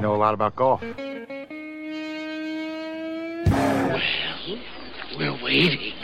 [0.00, 0.82] Know a lot about golf.
[0.82, 0.94] Well,
[5.18, 5.94] We're waiting.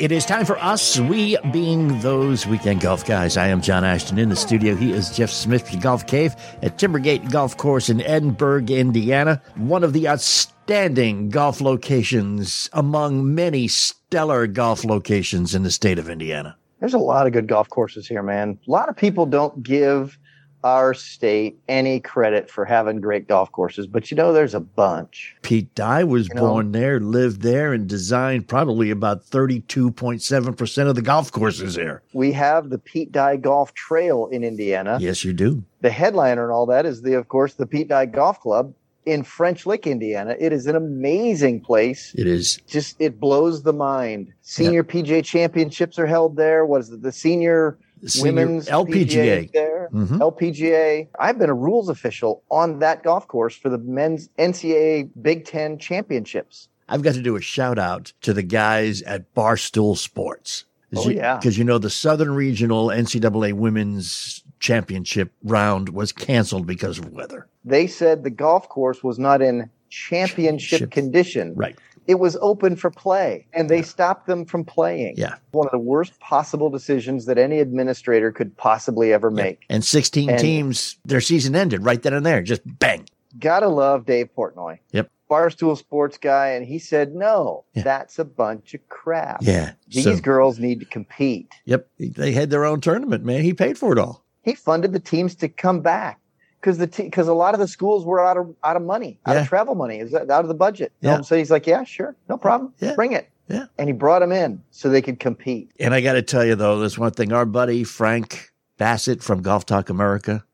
[0.00, 3.36] It is time for us, we being those weekend golf guys.
[3.36, 4.74] I am John Ashton in the studio.
[4.74, 9.42] He is Jeff Smith, from Golf Cave at Timbergate Golf Course in Edinburgh, Indiana.
[9.56, 13.68] One of the outstanding golf locations among many
[14.10, 16.56] stellar golf locations in the state of Indiana.
[16.80, 18.58] There's a lot of good golf courses here, man.
[18.66, 20.18] A lot of people don't give
[20.64, 25.36] our state any credit for having great golf courses, but you know, there's a bunch.
[25.42, 30.96] Pete Dye was You know- born there, lived there, and designed probably about 32.7% of
[30.96, 32.02] the golf courses there.
[32.12, 34.98] We have the Pete Dye Golf Trail in Indiana.
[35.00, 35.62] Yes, you do.
[35.82, 38.74] The headliner and all that is the, of course, the Pete Dye Golf Club
[39.06, 40.36] in French Lick, Indiana.
[40.38, 42.14] It is an amazing place.
[42.16, 42.58] It is.
[42.66, 44.32] Just it blows the mind.
[44.42, 46.64] Senior PGA championships are held there.
[46.66, 47.02] What is it?
[47.02, 49.50] The senior, Senior women's LPGA.
[49.52, 49.88] there.
[49.92, 50.18] Mhm.
[50.20, 51.08] LPGA.
[51.18, 55.78] I've been a rules official on that golf course for the men's NCAA Big Ten
[55.78, 56.68] championships.
[56.88, 60.64] I've got to do a shout out to the guys at Barstool Sports.
[60.96, 61.36] Oh, yeah.
[61.36, 67.46] Because you know, the Southern Regional NCAA Women's Championship round was canceled because of weather.
[67.64, 71.54] They said the golf course was not in championship Ship- condition.
[71.56, 71.76] Right.
[72.06, 75.14] It was open for play, and they stopped them from playing.
[75.16, 75.34] Yeah.
[75.52, 79.60] One of the worst possible decisions that any administrator could possibly ever make.
[79.68, 82.42] And 16 And- teams, their season ended right then and there.
[82.42, 83.06] Just bang.
[83.38, 84.78] Gotta love Dave Portnoy.
[84.92, 85.08] Yep.
[85.30, 87.84] Barstool sports guy, and he said, no, Yeah.
[87.84, 89.38] that's a bunch of crap.
[89.42, 89.72] Yeah.
[89.88, 91.48] These So- girls need to compete.
[91.66, 91.86] Yep.
[91.98, 93.42] They had their own tournament, man.
[93.42, 94.24] He paid for it all.
[94.42, 96.18] He funded the teams to come back
[96.60, 99.34] because the because a lot of the schools were out of out of money, out
[99.34, 99.42] Yeah.
[99.42, 100.92] of travel money, is out of the budget.
[101.00, 101.16] Yeah.
[101.16, 101.22] I'm?
[101.24, 102.94] He's like, yeah, sure, no problem, Yeah.
[102.94, 103.28] bring it.
[103.48, 103.66] Yeah.
[103.78, 105.72] And he brought them in so they could compete.
[105.80, 107.32] And I got to tell you, though, there's one thing.
[107.32, 110.44] Our buddy Frank Bassett from Golf Talk America,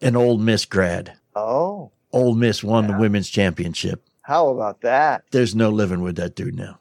[0.00, 1.12] an Ole Miss grad.
[1.36, 2.92] Oh, Ole Miss won Yeah.
[2.92, 4.02] the women's championship.
[4.22, 5.24] how about that?
[5.30, 6.78] There's no living with that dude now.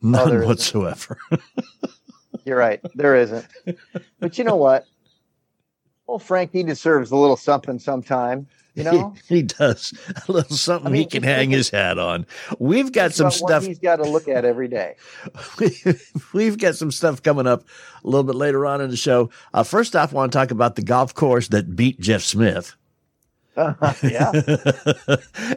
[0.00, 0.46] None oh, isn't.
[0.48, 1.18] whatsoever.
[2.44, 3.46] You're right, there isn't.
[4.20, 4.86] but you know what?
[6.06, 8.46] Well, Frank, he deserves a little something sometime.
[8.74, 9.94] You know, he, he does
[10.28, 12.26] a little something I mean, he can hang his hat on.
[12.58, 13.64] We've got some stuff.
[13.64, 14.96] he's got to look at every day.
[16.32, 17.64] We've got some stuff coming up
[18.02, 19.30] a little bit later on in the show.
[19.52, 22.74] Uh, first off, I want to talk about the golf course that beat Jeff Smith.
[23.56, 24.32] yeah,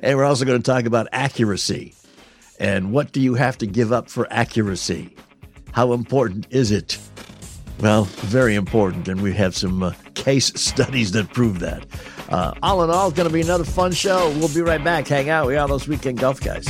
[0.04, 1.96] and we're also going to talk about accuracy
[2.60, 5.16] and what do you have to give up for accuracy?
[5.72, 6.98] How important is it?
[7.80, 11.86] Well, very important, and we have some uh, case studies that prove that.
[12.28, 14.30] Uh, all in all, it's going to be another fun show.
[14.40, 15.08] We'll be right back.
[15.08, 15.46] Hang out.
[15.46, 16.68] We are those weekend golf guys.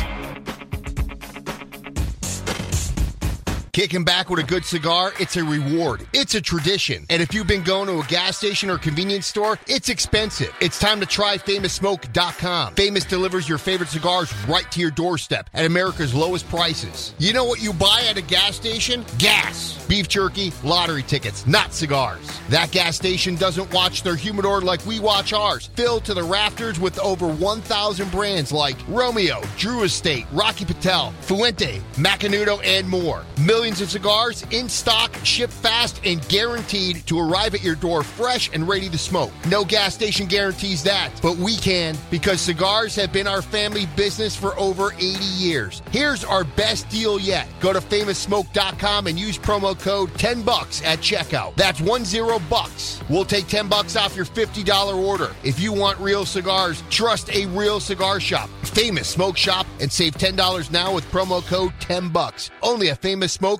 [3.78, 6.08] Kicking back with a good cigar, it's a reward.
[6.12, 7.06] It's a tradition.
[7.12, 10.52] And if you've been going to a gas station or convenience store, it's expensive.
[10.60, 12.74] It's time to try FamousSmoke.com.
[12.74, 17.14] Famous delivers your favorite cigars right to your doorstep at America's lowest prices.
[17.20, 19.06] You know what you buy at a gas station?
[19.20, 19.86] Gas.
[19.88, 22.28] Beef jerky, lottery tickets, not cigars.
[22.50, 25.70] That gas station doesn't watch their humidor like we watch ours.
[25.76, 31.80] Filled to the rafters with over 1,000 brands like Romeo, Drew Estate, Rocky Patel, Fuente,
[31.94, 33.24] Macanudo, and more.
[33.40, 38.50] Millions of cigars in stock, shipped fast, and guaranteed to arrive at your door fresh
[38.54, 39.32] and ready to smoke.
[39.50, 44.36] No gas station guarantees that, but we can because cigars have been our family business
[44.36, 45.82] for over 80 years.
[45.92, 47.48] Here's our best deal yet.
[47.60, 51.56] Go to famoussmoke.com and use promo code 10 bucks at checkout.
[51.56, 53.02] That's 10 bucks.
[53.10, 55.36] We'll take 10 bucks off your $50 order.
[55.44, 58.50] If you want real cigars, trust a real cigar shop.
[58.64, 62.52] Famous Smoke Shop and save $10 now with promo code 10 bucks.
[62.62, 63.57] Only a famous at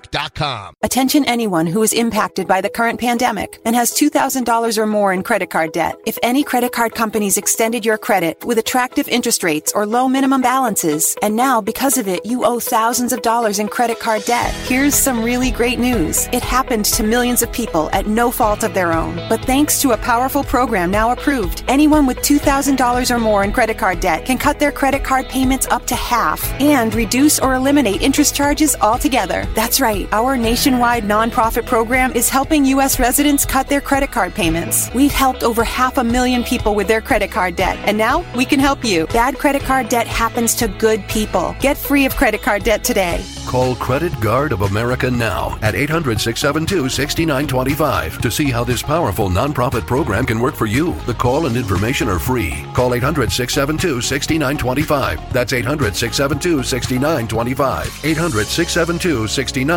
[0.82, 5.22] Attention anyone who is impacted by the current pandemic and has $2,000 or more in
[5.22, 5.98] credit card debt.
[6.06, 10.40] If any credit card companies extended your credit with attractive interest rates or low minimum
[10.40, 14.52] balances, and now because of it you owe thousands of dollars in credit card debt,
[14.68, 16.28] here's some really great news.
[16.32, 19.16] It happened to millions of people at no fault of their own.
[19.28, 23.78] But thanks to a powerful program now approved, anyone with $2,000 or more in credit
[23.78, 28.02] card debt can cut their credit card payments up to half and reduce or eliminate
[28.02, 29.44] interest charges altogether.
[29.54, 29.87] That's right.
[29.88, 30.08] Right.
[30.12, 32.98] Our nationwide nonprofit program is helping U.S.
[32.98, 34.90] residents cut their credit card payments.
[34.94, 38.44] We've helped over half a million people with their credit card debt, and now we
[38.44, 39.06] can help you.
[39.06, 41.56] Bad credit card debt happens to good people.
[41.60, 43.24] Get free of credit card debt today.
[43.46, 49.30] Call Credit Guard of America now at 800 672 6925 to see how this powerful
[49.30, 50.92] nonprofit program can work for you.
[51.06, 52.66] The call and information are free.
[52.74, 55.32] Call 800 672 6925.
[55.32, 58.04] That's 800 672 6925.
[58.04, 59.67] 800 672 6925.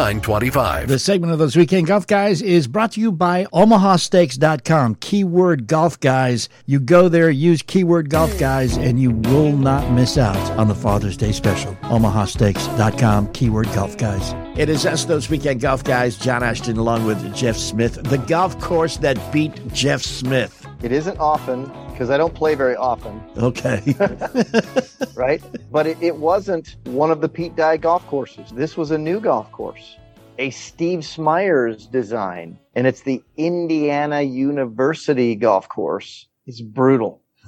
[0.87, 4.95] The segment of those weekend golf guys is brought to you by OmahaSteaks.com.
[4.95, 6.47] Keyword golf guys.
[6.65, 10.75] You go there, use keyword golf guys, and you will not miss out on the
[10.75, 11.75] Father's Day special.
[11.83, 13.33] OmahaSteaks.com.
[13.33, 14.33] Keyword golf guys.
[14.57, 16.17] It is us, those weekend golf guys.
[16.17, 18.01] John Ashton, along with Jeff Smith.
[18.01, 20.60] The golf course that beat Jeff Smith.
[20.83, 23.81] It isn't often because I don't play very often, Okay.
[25.15, 25.41] right?
[25.71, 28.49] But it, it wasn't one of the Pete Dye golf courses.
[28.51, 29.97] This was a new golf course,
[30.39, 36.27] a Steve Smyers design, and it's the Indiana University golf course.
[36.47, 37.21] It's brutal.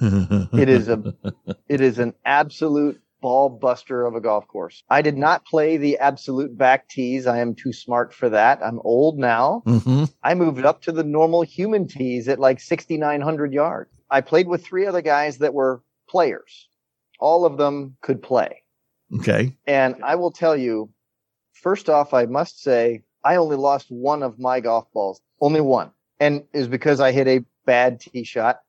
[0.52, 1.14] It is a,
[1.68, 4.82] it is an absolute ball buster of a golf course.
[4.90, 7.26] I did not play the absolute back tees.
[7.26, 8.60] I am too smart for that.
[8.62, 9.62] I'm old now.
[9.64, 13.90] hmm I moved up to the normal human tees at like 6,900 yards.
[14.10, 16.68] I played with three other guys that were players.
[17.18, 18.62] All of them could play.
[19.20, 19.56] Okay.
[19.66, 20.90] And I will tell you,
[21.54, 25.92] first off, I must say, I only lost one of my golf balls, only one.
[26.20, 28.60] And is because I hit a bad tee shot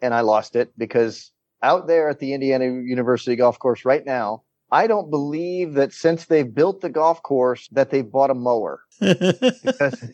[0.00, 1.32] and I lost it because
[1.64, 6.26] out there at the Indiana University golf course right now, I don't believe that since
[6.26, 10.10] they've built the golf course that they've bought a mower because,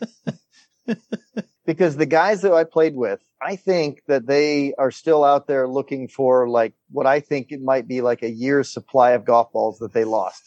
[1.67, 5.67] because the guys that I played with, I think that they are still out there
[5.67, 9.51] looking for like what I think it might be like a year's supply of golf
[9.53, 10.43] balls that they lost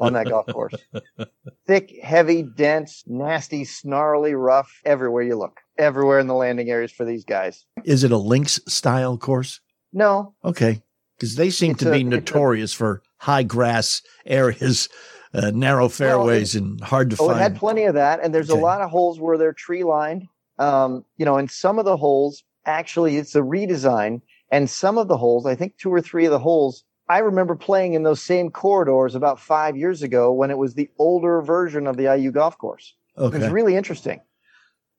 [0.00, 0.74] on that golf course.
[1.66, 7.04] Thick, heavy, dense, nasty, snarly, rough, everywhere you look, everywhere in the landing areas for
[7.04, 7.64] these guys.
[7.84, 9.60] Is it a links style course?
[9.92, 10.82] No, Okay.
[11.16, 14.88] Because they seem It's to a- be it's a- notorious for high grass areas,
[15.34, 17.30] uh, narrow fairways, and hard to find.
[17.30, 18.58] Oh, it had plenty of that, and there's Okay.
[18.58, 20.26] a lot of holes where they're tree lined.
[20.58, 25.08] Um, you know, and some of the holes actually it's a redesign, and some of
[25.08, 28.22] the holes, I think two or three of the holes, I remember playing in those
[28.22, 32.30] same corridors about five years ago when it was the older version of the IU
[32.32, 32.94] golf course.
[33.16, 33.48] It okay.
[33.50, 34.20] really interesting.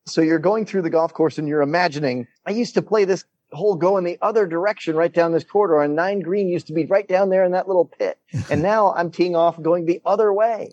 [0.05, 3.23] So you're going through the golf course and you're imagining, I used to play this
[3.53, 6.85] hole going the other direction right down this corridor, and nine green used to be
[6.85, 8.17] right down there in that little pit.
[8.49, 10.71] And now I'm teeing off going the other way.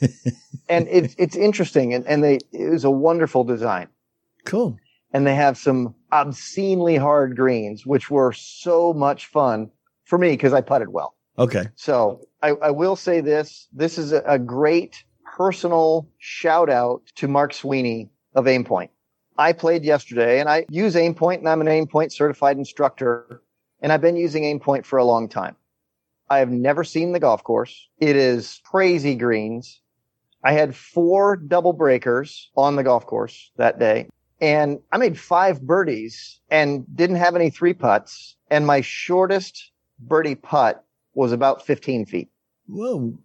[0.68, 3.88] and it's it's interesting and, and they it was a wonderful design.
[4.44, 4.76] cool.
[5.12, 9.70] And they have some obscenely hard greens, which were so much fun
[10.04, 11.16] for me because I putted well.
[11.36, 11.64] Okay.
[11.74, 13.66] So I, I will say this.
[13.72, 15.04] This is a, a great
[15.36, 18.90] personal shout out to Mark Sweeney of Aimpoint.
[19.38, 23.42] I played yesterday and I use Aimpoint and I'm an Aimpoint certified instructor
[23.80, 25.56] and I've been using Aimpoint for a long time.
[26.28, 27.88] I have never seen the golf course.
[27.98, 29.80] It is crazy greens.
[30.44, 34.08] I had four double breakers on the golf course that day
[34.40, 38.36] and I made five birdies and didn't have any three putts.
[38.50, 40.84] And my shortest birdie putt
[41.14, 42.30] was about 15 feet.
[42.66, 43.18] Whoa.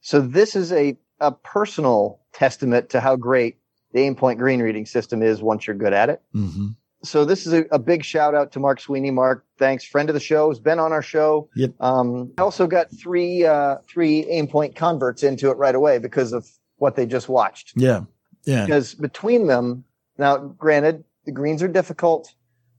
[0.00, 3.58] So this is a, a personal testament to how great
[3.92, 6.22] the Aimpoint green reading system is once you're good at it.
[6.32, 6.68] hmm
[7.02, 9.10] So this is a, a big shout out to Mark Sweeney.
[9.10, 9.84] Mark, thanks.
[9.84, 11.48] Friend of the show, has been on our show.
[11.56, 11.72] Yep.
[11.80, 16.48] Um, I also got three, uh, three Aimpoint converts into it right away because of
[16.76, 17.72] what they just watched.
[17.76, 18.02] Yeah.
[18.44, 18.64] Yeah.
[18.64, 19.84] Because between them,
[20.16, 22.34] now granted, the greens are difficult,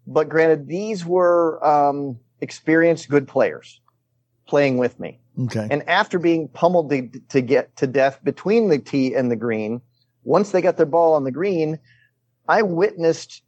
[0.07, 3.81] but granted, these were, um, experienced good players
[4.47, 5.19] playing with me.
[5.43, 5.67] Okay.
[5.69, 9.81] And after being pummeled to, to get to death between the tee and the green,
[10.23, 11.79] once they got their ball on the green,
[12.47, 13.41] I witnessed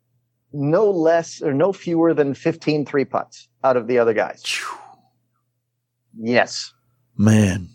[0.53, 4.43] no less or no fewer than 15 three putts out of the other guys.
[6.17, 6.73] Yes.
[7.17, 7.69] Man.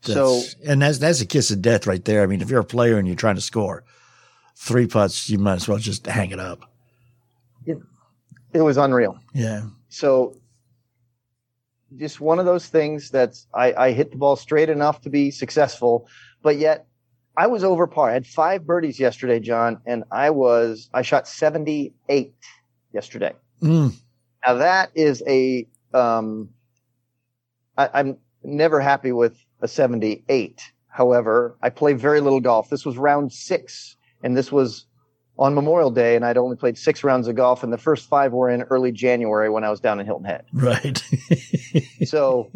[0.00, 2.22] So and that's that's a kiss of death right there.
[2.22, 3.84] I mean, if you're a player and you're trying to score
[4.56, 6.68] three putts, you might as well just hang it up.
[8.52, 9.18] it was unreal.
[9.32, 9.62] Yeah.
[9.88, 10.36] So
[11.96, 15.30] just one of those things that I, I hit the ball straight enough to be
[15.30, 16.08] successful,
[16.42, 16.86] but yet
[17.36, 18.10] I was over par.
[18.10, 22.34] I had five birdies yesterday, John, and I was I shot 78
[22.92, 23.32] yesterday.
[23.62, 23.94] Mm.
[24.46, 26.50] Now that is a um
[27.76, 30.60] I, I'm never happy with a 78.
[30.88, 32.68] However, I play very little golf.
[32.68, 34.84] This was round six, and this was
[35.38, 38.32] on Memorial Day, and I'd only played six rounds of golf, and the first five
[38.32, 40.44] were in early January when I was down in Hilton Head.
[40.52, 41.02] Right.
[42.04, 42.50] So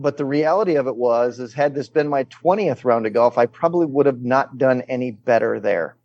[0.00, 3.38] but the reality of it was, is had this been my 20th round of golf,
[3.38, 5.96] I probably would have not done any better there.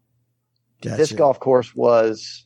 [0.82, 0.98] Gotcha.
[0.98, 2.46] This golf course was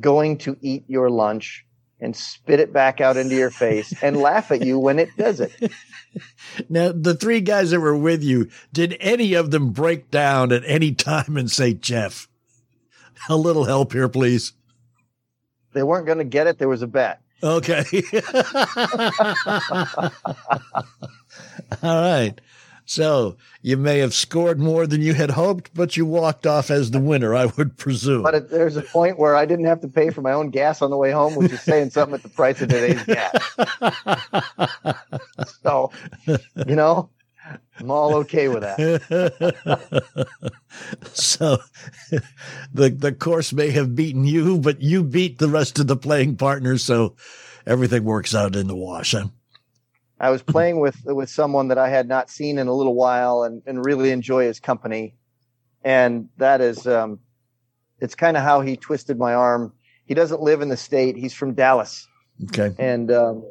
[0.00, 1.66] going to eat your lunch
[2.00, 5.40] and spit it back out into your face and laugh at you when it does
[5.40, 5.52] it.
[6.68, 10.62] Now, the three guys that were with you, did any of them break down at
[10.66, 12.28] any time and say, Jeff,
[13.30, 14.52] a little help here, please?
[15.72, 16.58] They weren't going to get it.
[16.58, 17.21] There was a bet.
[17.42, 17.84] Okay.
[21.82, 22.40] All right.
[22.84, 26.90] So you may have scored more than you had hoped, but you walked off as
[26.90, 28.22] the winner, I would presume.
[28.22, 30.90] But there's a point where I didn't have to pay for my own gas on
[30.90, 33.56] the way home, which is saying something at the price of today's gas.
[35.62, 35.90] so,
[36.66, 37.08] you know,
[37.78, 40.28] I'm all okay with that.
[41.12, 41.58] so
[42.72, 46.36] the the course may have beaten you, but you beat the rest of the playing
[46.36, 47.16] partners, so
[47.66, 49.12] everything works out in the wash.
[49.12, 49.28] Huh?
[50.22, 53.42] I was playing with with someone that I had not seen in a little while
[53.42, 55.16] and, and really enjoy his company.
[55.82, 57.18] And that is um
[57.98, 59.72] it's kind of how he twisted my arm.
[60.06, 61.16] He doesn't live in the state.
[61.16, 62.06] He's from Dallas.
[62.44, 62.72] Okay.
[62.78, 63.44] And um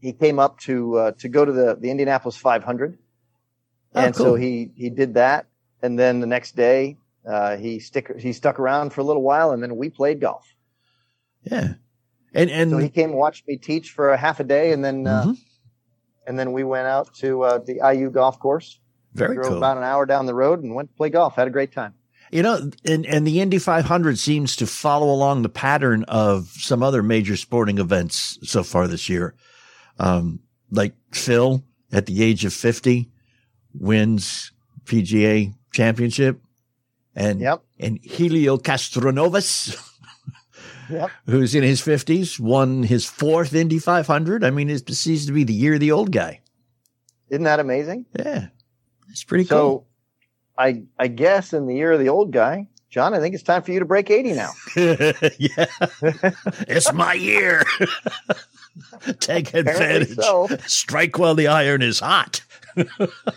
[0.00, 2.98] he came up to uh, to go to the the Indianapolis 500.
[3.94, 5.46] Oh, and so he he did that
[5.82, 9.50] and then the next day uh, he stick he stuck around for a little while
[9.52, 10.46] and then we played golf.
[11.42, 11.74] Yeah.
[12.34, 14.84] And and So he came and watched me teach for a half a day, and
[14.84, 15.38] then uh, Mhm.
[16.26, 18.78] and then we went out to uh, the IU golf course.
[19.14, 19.56] very drove cool.
[19.56, 21.34] about an hour down the road and went to play golf.
[21.36, 21.94] Had a great time.
[22.30, 26.82] You know, and, and the Indy 500 seems to follow along the pattern of some
[26.82, 29.34] other major sporting events so far this year.
[29.98, 30.40] Um,
[30.70, 31.62] like Phil
[31.92, 33.10] at the age of 50
[33.74, 34.52] wins
[34.84, 36.40] PGA championship
[37.14, 37.62] and, Yep.
[37.80, 39.76] and Helio Castroneves,
[40.90, 41.10] Yep.
[41.26, 44.44] who's in his 50s, won his fourth Indy 500.
[44.44, 46.40] I mean, it seems to be the year of the old guy.
[47.30, 48.06] Isn't that amazing?
[48.18, 48.48] Yeah.
[49.10, 49.56] It's pretty cool.
[49.58, 49.86] So,
[50.56, 53.62] I I guess in the year of the old guy, John, I think it's time
[53.62, 54.50] for you to break eighty now.
[54.76, 55.66] yeah.
[56.66, 57.62] it's my year.
[59.20, 60.16] Take advantage.
[60.16, 60.48] so.
[60.66, 62.42] Strike while the iron is hot.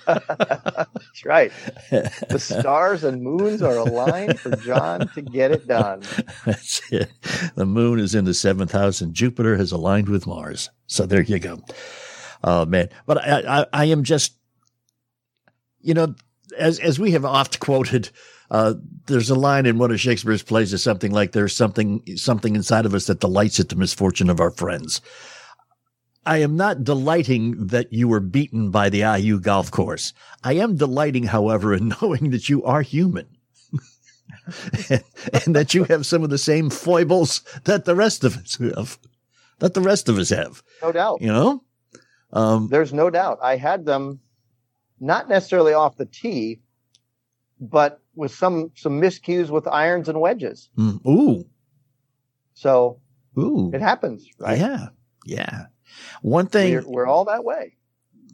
[0.07, 1.51] That's right.
[1.89, 6.03] The stars and moons are aligned for John to get it done.
[6.45, 7.11] That's it.
[7.55, 10.69] The moon is in the seventh house and Jupiter has aligned with Mars.
[10.87, 11.59] So there you go.
[12.43, 12.89] Oh man.
[13.05, 14.33] But I, I, I am just,
[15.81, 16.13] you know,
[16.57, 18.11] as, as we have oft quoted,
[18.51, 18.73] uh,
[19.07, 22.85] there's a line in one of Shakespeare's plays is something like there's something, something inside
[22.85, 25.01] of us that delights at the misfortune of our friends.
[26.25, 30.13] I am not delighting that you were beaten by the IU golf course.
[30.43, 33.25] I am delighting, however, in knowing that you are human.
[34.89, 35.03] and,
[35.45, 38.99] and that you have some of the same foibles that the rest of us have,
[39.59, 41.21] that the rest of us have, No doubt.
[41.21, 41.63] you know?
[42.33, 43.39] Um, There's no doubt.
[43.41, 44.19] I had them
[44.99, 46.59] not necessarily off the tee,
[47.59, 50.69] but with some some miscues with irons and wedges.
[50.77, 51.45] mm, ooh,
[52.53, 52.99] So
[53.37, 53.71] ooh.
[53.73, 54.57] it happens, right?
[54.57, 54.87] Yeah.
[55.25, 55.65] Yeah.
[56.21, 57.77] One thing, We're, we're all that way.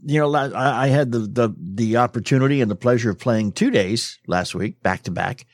[0.03, 3.71] you know, I, I had the, the, the opportunity and the pleasure of playing two
[3.71, 5.45] days last week, back to back,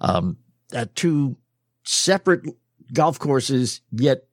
[0.00, 0.36] um,
[0.72, 1.36] at two
[1.84, 2.42] separate
[2.92, 4.24] golf courses, yet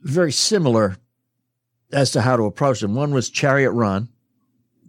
[0.00, 0.96] very similar
[1.92, 2.94] as to how to approach them.
[2.94, 4.08] One was Chariot Run,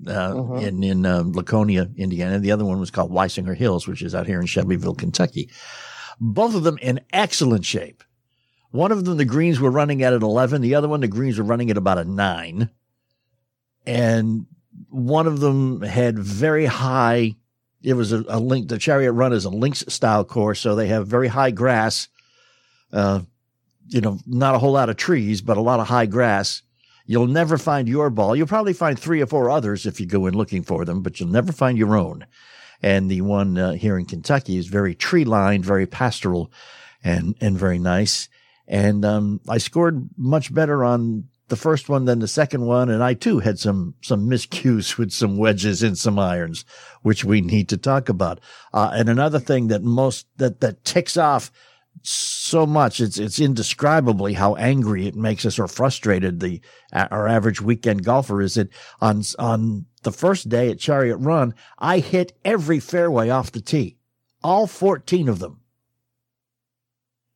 [0.07, 0.61] uh, Mhm.
[0.67, 2.39] in, in, um, Laconia, Indiana.
[2.39, 5.49] The other one was called Weissinger Hills, which is out here in Shelbyville, Kentucky.
[6.19, 8.03] Both of them in excellent shape.
[8.71, 10.61] One of them, the greens were running at an 11.
[10.61, 12.69] The other one, the greens were running at about a nine.
[13.85, 14.45] And
[14.89, 17.35] one of them had very high,
[17.83, 20.59] it was a, a link, the chariot run is a links style course.
[20.59, 22.07] So they have very high grass,
[22.91, 23.21] uh,
[23.87, 26.61] you know, not a whole lot of trees, but a lot of high grass.
[27.05, 28.35] You'll never find your ball.
[28.35, 31.19] You'll probably find three or four others if you go in looking for them, but
[31.19, 32.25] you'll never find your own.
[32.81, 36.51] And the one uh, here in Kentucky is very tree lined, very pastoral
[37.03, 38.27] and, and very nice.
[38.67, 42.89] And, um, I scored much better on the first one than the second one.
[42.89, 46.65] And I too had some, some miscues with some wedges and some irons,
[47.03, 48.39] which we need to talk about.
[48.73, 51.51] Uh, and another thing that most, that, that ticks off
[52.45, 52.99] so much.
[52.99, 56.61] It's, it's indescribably how angry it makes us or frustrated the,
[56.93, 58.69] our average weekend golfer is that
[59.01, 63.97] on, on the first day at Chariot Run, I hit every fairway off the tee,
[64.43, 65.61] all 14 of them.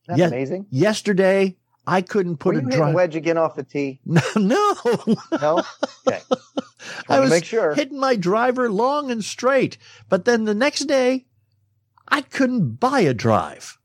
[0.06, 0.26] That's Yeah.
[0.28, 0.66] amazing.
[0.70, 2.94] Yesterday, I couldn't put Were a you hitting drive.
[2.94, 4.00] wedge again off the tee?
[4.06, 5.14] No, no.
[5.40, 5.62] No.
[6.08, 6.20] Okay.
[7.08, 7.74] I was sure.
[7.74, 9.76] hitting my driver long and straight.
[10.08, 11.26] But then the next day,
[12.08, 13.78] I couldn't buy a drive.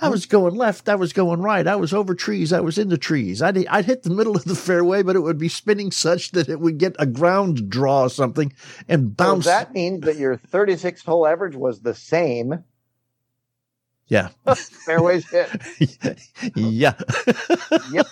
[0.00, 0.30] I was mm-hmm.
[0.30, 0.88] going left.
[0.88, 1.66] I was going right.
[1.66, 2.52] I was over trees.
[2.52, 3.42] I was in the trees.
[3.42, 6.48] I'd, I'd hit the middle of the fairway, but it would be spinning such that
[6.48, 8.52] it would get a ground draw or something
[8.88, 9.44] and bounce.
[9.44, 12.64] So that means that your 36 hole average was the same.
[14.08, 14.28] Yeah.
[14.54, 15.50] Fairways hit.
[16.54, 16.94] yeah.
[17.90, 18.06] Yep.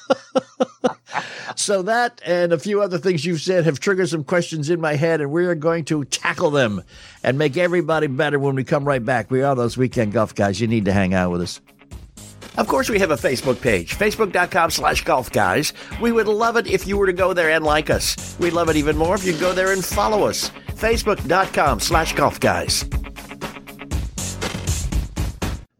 [1.56, 4.94] so that and a few other things you've said have triggered some questions in my
[4.94, 6.82] head, and we are going to tackle them
[7.22, 9.30] and make everybody better when we come right back.
[9.30, 10.60] We are those weekend golf guys.
[10.60, 11.60] You need to hang out with us.
[12.58, 15.72] Of course, we have a Facebook page, facebook.com slash golf guys.
[16.02, 18.36] We would love it if you were to go there and like us.
[18.38, 20.50] We'd love it even more if you'd go there and follow us.
[20.74, 22.84] Facebook.com slash golf guys.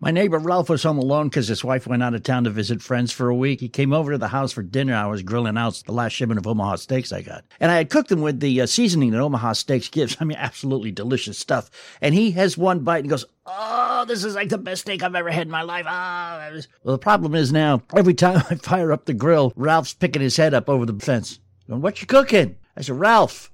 [0.03, 2.83] My neighbor Ralph was home alone because his wife went out of town to visit
[2.83, 3.61] friends for a week.
[3.61, 4.97] He came over to the house for dinner.
[4.97, 7.45] I was grilling out the last shipment of Omaha steaks I got.
[7.61, 10.17] And I had cooked them with the uh, seasoning that Omaha steaks gives.
[10.21, 11.71] I mean, absolutely delicious stuff.
[12.01, 15.15] And he has one bite and goes, Oh, this is like the best steak I've
[15.15, 15.87] ever had in my life.
[15.87, 16.51] Ah.
[16.83, 20.37] Well, the problem is now, every time I fire up the grill, Ralph's picking his
[20.37, 21.39] head up over the fence.
[21.69, 22.57] Going, what you cooking?
[22.77, 23.52] I said, Ralph,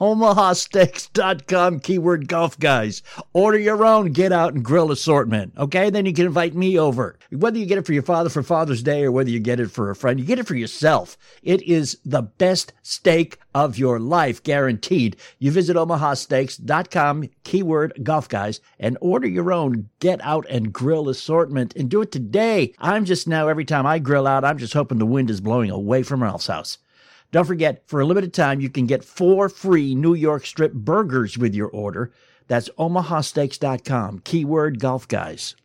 [0.00, 3.02] omahasteaks.com, keyword golf guys.
[3.32, 5.52] Order your own get out and grill assortment.
[5.58, 5.90] Okay.
[5.90, 7.18] Then you can invite me over.
[7.30, 9.70] Whether you get it for your father for Father's Day or whether you get it
[9.70, 11.16] for a friend, you get it for yourself.
[11.42, 15.16] It is the best steak of your life, guaranteed.
[15.38, 21.74] You visit omahasteaks.com, keyword golf guys, and order your own get out and grill assortment
[21.76, 22.74] and do it today.
[22.78, 25.70] I'm just now, every time I grill out, I'm just hoping the wind is blowing
[25.70, 26.78] away from Ralph's house.
[27.30, 31.36] Don't forget, for a limited time, you can get four free New York strip burgers
[31.36, 32.10] with your order.
[32.46, 35.54] That's omahasteaks.com, keyword golf guys.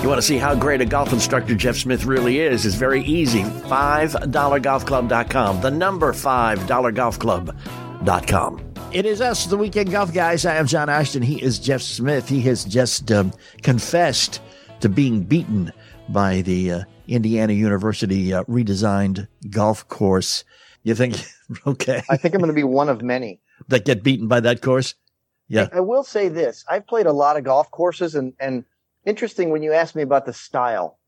[0.00, 2.64] You want to see how great a golf instructor Jeff Smith really is?
[2.64, 3.42] It's very easy.
[3.42, 5.60] $5golfclub.com.
[5.60, 8.72] The number $5golfclub.com.
[8.92, 10.46] It is us, the Weekend Golf Guys.
[10.46, 11.20] I am John Ashton.
[11.20, 12.30] He is Jeff Smith.
[12.30, 14.40] He has just um, confessed
[14.80, 15.70] to being beaten
[16.08, 20.44] by the uh, Indiana University uh, redesigned golf course.
[20.82, 21.22] You think,
[21.66, 22.00] okay.
[22.08, 23.38] I think I'm going to be one of many.
[23.68, 24.94] that get beaten by that course?
[25.46, 25.68] Yeah.
[25.74, 26.64] I will say this.
[26.70, 28.64] I've played a lot of golf courses and, and
[29.10, 30.98] interesting when you asked me about the style.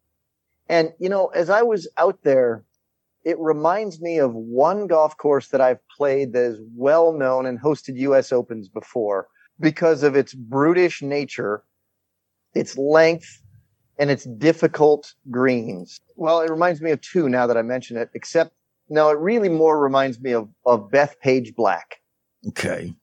[0.68, 2.64] And, you know, as I was out there,
[3.24, 7.60] it reminds me of one golf course that I've played that is well known and
[7.60, 9.28] hosted US Opens before
[9.60, 11.62] because of its brutish nature,
[12.54, 13.40] its length,
[13.98, 16.00] and its difficult greens.
[16.16, 18.52] Well, it reminds me of two now that I mention it, except
[18.88, 22.00] no, it really more reminds me of, of Bethpage Black.
[22.48, 22.94] Okay.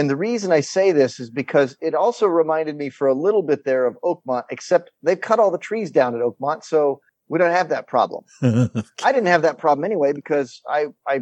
[0.00, 3.42] And the reason I say this is because it also reminded me for a little
[3.42, 6.64] bit there of Oakmont, except they've cut all the trees down at Oakmont.
[6.64, 8.24] So we don't have that problem.
[8.42, 11.20] I didn't have that problem anyway because I, I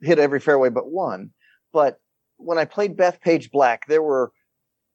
[0.00, 1.30] hit every fairway but one.
[1.72, 2.00] But
[2.38, 4.32] when I played Bethpage Black, there were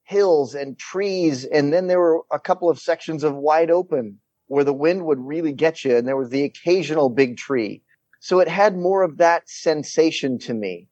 [0.02, 1.46] hills and trees.
[1.46, 5.18] And then there were a couple of sections of wide open where the wind would
[5.18, 5.96] really get you.
[5.96, 7.80] And there was the occasional big tree.
[8.20, 10.90] So it had more of that sensation to me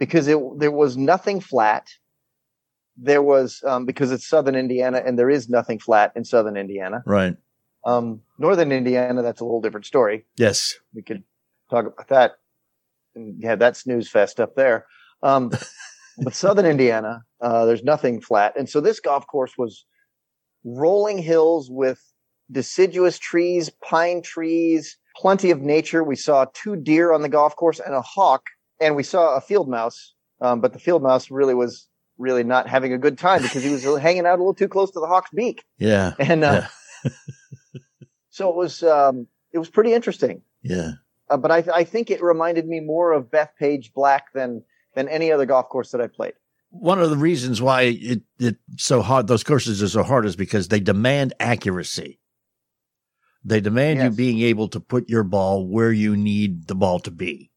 [0.00, 1.86] because it, there was nothing flat.
[2.96, 7.02] There was, um, because it's Southern Indiana and there is nothing flat in Southern Indiana.
[7.06, 7.36] Right.
[7.84, 10.26] Um, Northern Indiana, that's a whole different story.
[10.36, 10.74] Yes.
[10.94, 11.22] We could
[11.70, 12.32] talk about that
[13.14, 14.86] and have that snooze fest up there.
[15.22, 15.52] Um,
[16.18, 18.54] but Southern Indiana, uh, there's nothing flat.
[18.58, 19.84] And so this golf course was
[20.64, 22.00] rolling hills with
[22.50, 26.02] deciduous trees, pine trees, plenty of nature.
[26.02, 28.42] We saw two deer on the golf course and a hawk,
[28.80, 30.14] and we saw a field mouse.
[30.40, 33.70] Um, but the field mouse really was really not having a good time because he
[33.70, 35.64] was hanging out a little too close to the hawk's beak.
[35.78, 36.14] Yeah.
[36.18, 36.62] And uh,
[37.04, 37.10] yeah.
[38.30, 40.42] so it was um, it was pretty interesting.
[40.62, 40.92] yeah.
[41.28, 44.64] Uh, but I, I think it reminded me more of Bethpage Black than
[44.94, 46.32] than any other golf course that I played.
[46.70, 50.36] one of the reasons why it it so hard those courses are so hard is
[50.36, 52.18] because they demand accuracy.
[53.44, 54.04] They demand yes.
[54.04, 57.49] you being able to put your ball where you need the ball to be.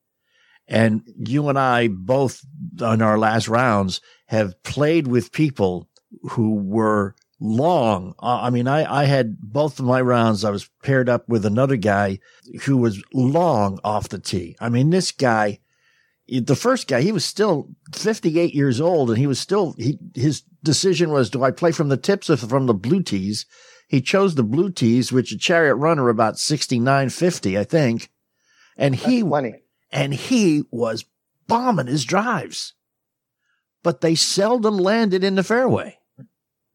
[0.73, 2.43] And you and I both
[2.81, 5.87] on our last rounds have played with people
[6.31, 8.15] who were long.
[8.19, 10.43] I mean, I, I had both of my rounds.
[10.43, 12.17] I was paired up with another guy
[12.63, 14.55] who was long off the tee.
[14.59, 15.59] I mean, this guy,
[16.27, 20.41] the first guy, he was still 58 years old and he was still, he, his
[20.63, 23.45] decision was, do I play from the tips or from the blue tees?
[23.87, 28.09] He chose the blue tees, which a chariot runner about 69.50, I think.
[28.75, 29.21] And he,
[29.93, 31.05] and he was
[31.47, 32.73] bombing his drives,
[33.83, 35.99] but they seldom landed in the fairway.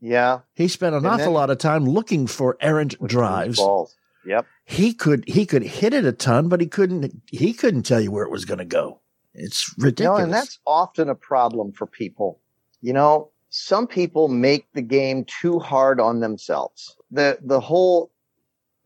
[0.01, 0.41] Yeah.
[0.55, 3.59] He spent an and awful lot of time looking for errant drives.
[3.59, 3.97] Balls.
[4.25, 4.47] Yep.
[4.65, 8.13] He could he could hit it a ton, but he couldn't he couldn't tell you
[8.13, 9.01] where it was going to go.
[9.35, 10.19] It's ridiculous.
[10.19, 12.41] You know, and that's often a problem for people.
[12.81, 16.97] You know, some people make the game too hard on themselves.
[17.11, 18.13] The the whole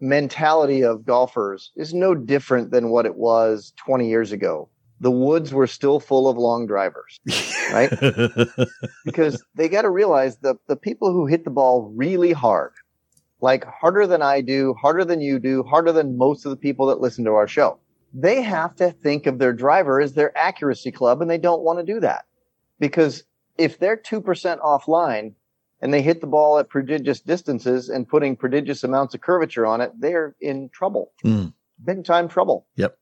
[0.03, 4.69] mentality of golfers is no different than what it was 20 years ago
[5.03, 7.19] the woods were still full of long drivers,
[7.73, 7.91] right?
[9.05, 12.73] because they got to realize the, the people who hit the ball really hard,
[13.41, 16.87] like harder than I do, harder than you do, harder than most of the people
[16.87, 17.81] that listen to our show,
[18.15, 21.81] they have to think of their driver as their accuracy club and they don't want
[21.81, 22.25] to do that.
[22.79, 23.25] Because
[23.59, 24.23] if they're 2%
[24.61, 25.35] offline
[25.83, 29.83] and they hit the ball at prodigious distances and putting prodigious amounts of curvature on
[29.83, 31.12] it, they're in trouble.
[31.23, 31.53] Mm.
[31.85, 32.66] Big time trouble.
[32.77, 32.97] Yep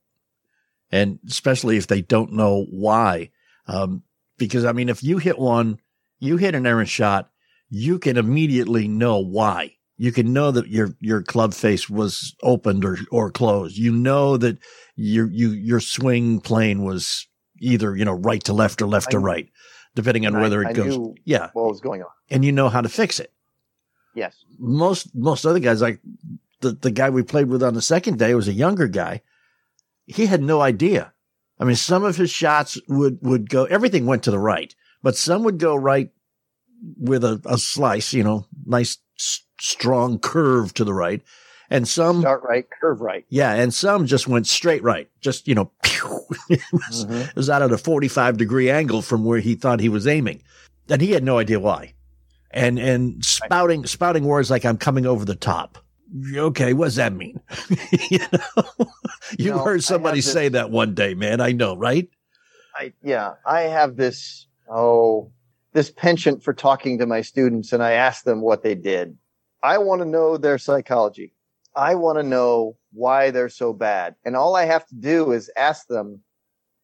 [0.92, 3.30] and especially if they don't know why.
[3.66, 4.02] Um,
[4.38, 5.78] because I mean, if you hit one,
[6.18, 7.30] you hit an errant shot,
[7.68, 9.76] you can immediately know why.
[9.96, 13.76] You can know that your your club face was opened or or closed.
[13.76, 14.58] You know that
[14.96, 17.28] your you your swing plane was
[17.60, 19.48] either you know right to left or left I, to right,
[19.94, 20.98] depending on whether I, it goes.
[21.24, 23.32] yeah, what was going on, and you know how to fix it.
[24.14, 26.00] Yes, most most other guys like
[26.60, 29.22] the the guy we played with on the second day was a younger guy
[30.14, 31.12] he had no idea.
[31.58, 35.16] I mean, some of his shots would, would go, everything went to the right, but
[35.16, 36.10] some would go right
[36.98, 41.22] with a, a slice, you know, nice, s- strong curve to the right.
[41.70, 43.24] And some start right, curve right.
[43.28, 43.54] Yeah.
[43.54, 45.08] And some just went straight right.
[45.20, 45.70] Just, you know,
[46.48, 47.12] it, was, mm-hmm.
[47.12, 50.42] it was out at a 45 degree angle from where he thought he was aiming.
[50.88, 51.94] And he had no idea why.
[52.50, 55.78] And, and spouting, spouting words like I'm coming over the top
[56.34, 57.40] okay, what does that mean?
[58.10, 58.86] you know,
[59.38, 61.40] you no, heard somebody this, say that one day, man.
[61.40, 62.08] I know, right?
[62.76, 65.30] I yeah, I have this oh
[65.72, 69.16] this penchant for talking to my students, and I ask them what they did.
[69.62, 71.32] I want to know their psychology.
[71.76, 75.50] I want to know why they're so bad, and all I have to do is
[75.56, 76.20] ask them,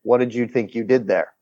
[0.02, 1.32] "What did you think you did there?"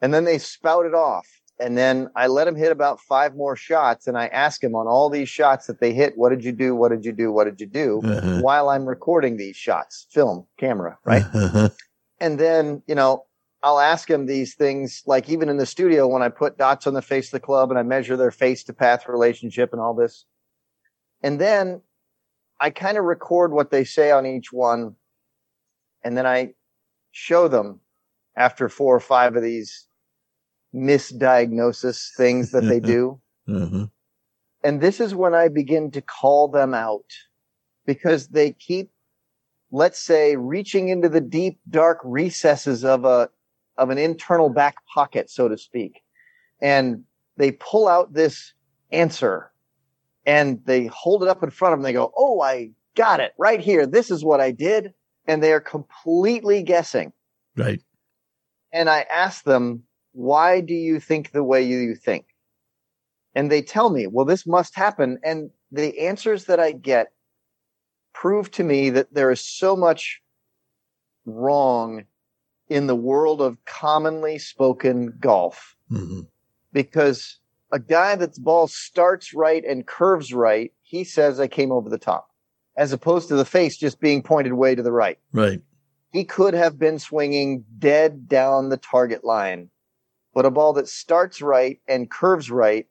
[0.00, 1.26] And then they spout it off
[1.60, 4.86] and then I let them hit about five more shots, and I ask them on
[4.86, 6.74] all these shots that they hit, what did you do?
[6.74, 7.32] What did you do?
[7.32, 8.00] What did you do?
[8.04, 8.40] Uh-huh.
[8.40, 11.24] While I'm recording these shots, film, camera, right?
[11.34, 11.68] Uh-huh.
[12.20, 13.24] And then, you know,
[13.62, 16.94] I'll ask him these things, like even in the studio when I put dots on
[16.94, 19.94] the face of the club and I measure their face to path relationship and all
[19.94, 20.26] this.
[21.22, 21.80] And then
[22.60, 24.96] I kind of record what they say on each one.
[26.04, 26.54] And then I
[27.12, 27.80] show them
[28.36, 29.86] after four or five of these
[30.74, 33.20] misdiagnosis things that they do.
[33.48, 33.84] Mm-hmm.
[34.64, 37.04] And this is when I begin to call them out
[37.86, 38.90] because they keep,
[39.70, 43.30] let's say, reaching into the deep, dark recesses of a,
[43.76, 46.02] of an internal back pocket, so to speak.
[46.60, 47.04] And
[47.36, 48.52] they pull out this
[48.90, 49.52] answer
[50.28, 51.84] and they hold it up in front of them.
[51.84, 53.86] They go, Oh, I got it right here.
[53.86, 54.92] This is what I did.
[55.26, 57.12] And they are completely guessing.
[57.56, 57.80] Right.
[58.70, 62.26] And I ask them, why do you think the way you think?
[63.34, 65.18] And they tell me, well, this must happen.
[65.22, 67.12] And the answers that I get
[68.12, 70.20] prove to me that there is so much
[71.24, 72.04] wrong
[72.68, 75.74] in the world of commonly spoken golf.
[75.90, 76.20] Mm-hmm.
[76.72, 77.38] Because
[77.72, 81.98] a guy that's ball starts right and curves right, he says I came over the
[81.98, 82.30] top,
[82.76, 85.18] as opposed to the face just being pointed way to the right.
[85.32, 85.60] Right.
[86.12, 89.70] He could have been swinging dead down the target line
[90.38, 92.86] but a ball that starts right and curves right,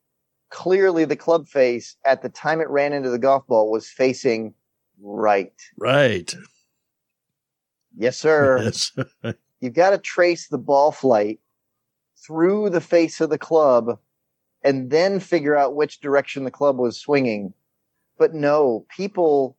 [0.49, 4.53] clearly the club face at the time it ran into the golf ball was facing
[5.01, 5.53] right.
[5.77, 6.35] Right.
[7.95, 8.61] Yes, sir.
[8.61, 8.91] Yes.
[9.61, 11.39] You've got to trace the ball flight
[12.17, 13.97] through the face of the club
[14.67, 17.53] and then figure out which direction the club was swinging.
[18.17, 19.57] But no, people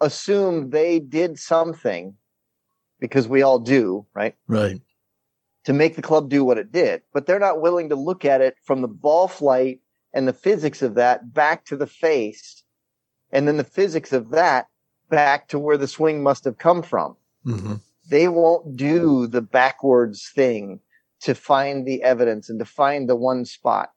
[0.00, 2.16] assume they did something
[3.00, 4.34] because we all do, right?
[4.46, 4.80] Right
[5.64, 8.40] to make the club do what it did, but they're not willing to look at
[8.40, 9.80] it from the ball flight
[10.12, 12.64] and the physics of that back to the face,
[13.30, 14.66] and then the physics of that
[15.10, 17.16] back to where the swing must have come from.
[17.46, 17.74] Mm-hmm.
[18.08, 20.80] They won't do the backwards thing
[21.20, 23.90] to find the evidence and to find the one spot.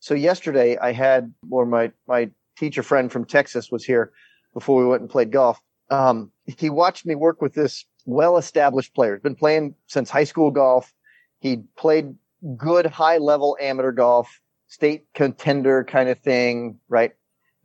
[0.00, 4.12] So yesterday I had, or my, my teacher friend from Texas was here
[4.54, 5.60] before we went and played golf.
[5.90, 9.14] Um, he watched me work with this well-established player.
[9.14, 10.92] He's been playing since high school golf.
[11.40, 12.14] He played
[12.56, 17.12] good high level amateur golf, state contender kind of thing, right?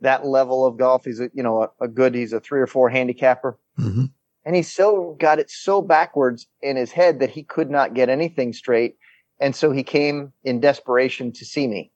[0.00, 1.04] That level of golf.
[1.04, 3.58] He's a, you know, a, a good, he's a three or four handicapper.
[3.78, 4.06] Mm-hmm.
[4.44, 8.08] And he so got it so backwards in his head that he could not get
[8.08, 8.96] anything straight.
[9.40, 11.90] And so he came in desperation to see me.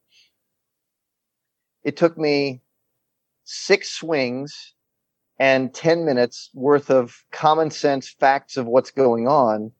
[1.88, 2.60] It took me
[3.44, 4.74] six swings
[5.38, 9.72] and 10 minutes worth of common sense facts of what's going on,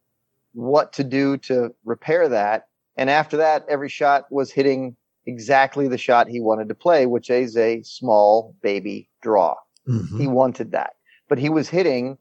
[0.54, 2.68] what to do to repair that.
[2.96, 7.28] And after that, every shot was hitting exactly the shot he wanted to play, which
[7.28, 9.56] is a small baby draw.
[9.86, 10.18] Mm-hmm.
[10.18, 10.94] He wanted that,
[11.28, 12.16] but he was hitting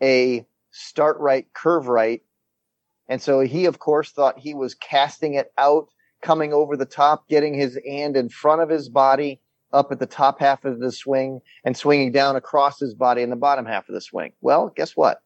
[0.00, 2.22] a start right, curve right.
[3.06, 5.88] And so he, of course, thought he was casting it out,
[6.22, 9.40] coming over the top, getting his hand in front of his body
[9.72, 13.30] up at the top half of the swing and swinging down across his body in
[13.30, 14.32] the bottom half of the swing.
[14.40, 15.22] Well, guess what?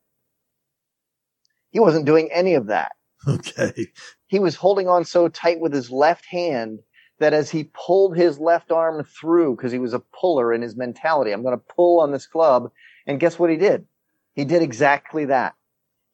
[1.71, 2.93] He wasn't doing any of that.
[3.27, 3.87] Okay.
[4.27, 6.81] He was holding on so tight with his left hand
[7.21, 10.77] that as he pulled his left arm through, because he was a puller in his
[10.77, 12.71] mentality, I'm going to pull on this club.
[13.07, 13.87] And guess what he did?
[14.35, 15.55] He did exactly that.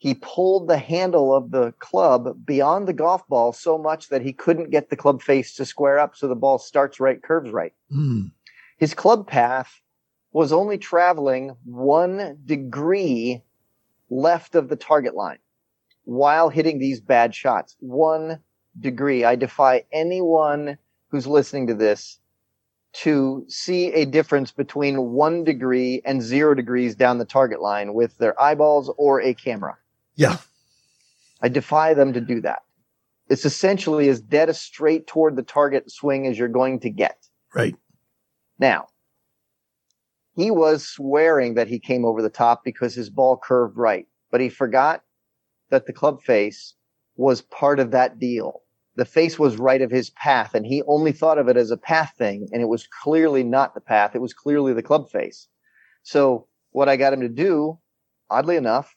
[0.00, 4.32] He pulled the handle of the club beyond the golf ball so much that he
[4.32, 7.74] couldn't get the club face to square up so the ball starts right, curves right.
[7.92, 8.32] Mm.
[8.78, 9.82] His club path
[10.32, 13.42] was only traveling one degree
[14.08, 15.38] left of the target line
[16.04, 17.76] while hitting these bad shots.
[17.80, 18.38] One
[18.78, 19.22] degree.
[19.26, 22.20] I defy anyone who's listening to this
[22.92, 28.16] to see a difference between one degree and zero degrees down the target line with
[28.16, 29.76] their eyeballs or a camera.
[30.20, 30.36] Yeah.
[31.40, 32.60] I defy them to do that.
[33.30, 37.16] It's essentially as dead a straight toward the target swing as you're going to get.
[37.54, 37.74] Right.
[38.58, 38.88] Now,
[40.36, 44.42] he was swearing that he came over the top because his ball curved right, but
[44.42, 45.02] he forgot
[45.70, 46.74] that the club face
[47.16, 48.60] was part of that deal
[48.96, 51.76] the face was right of his path and he only thought of it as a
[51.76, 55.48] path thing and it was clearly not the path it was clearly the club face
[56.02, 57.78] so what i got him to do
[58.30, 58.94] oddly enough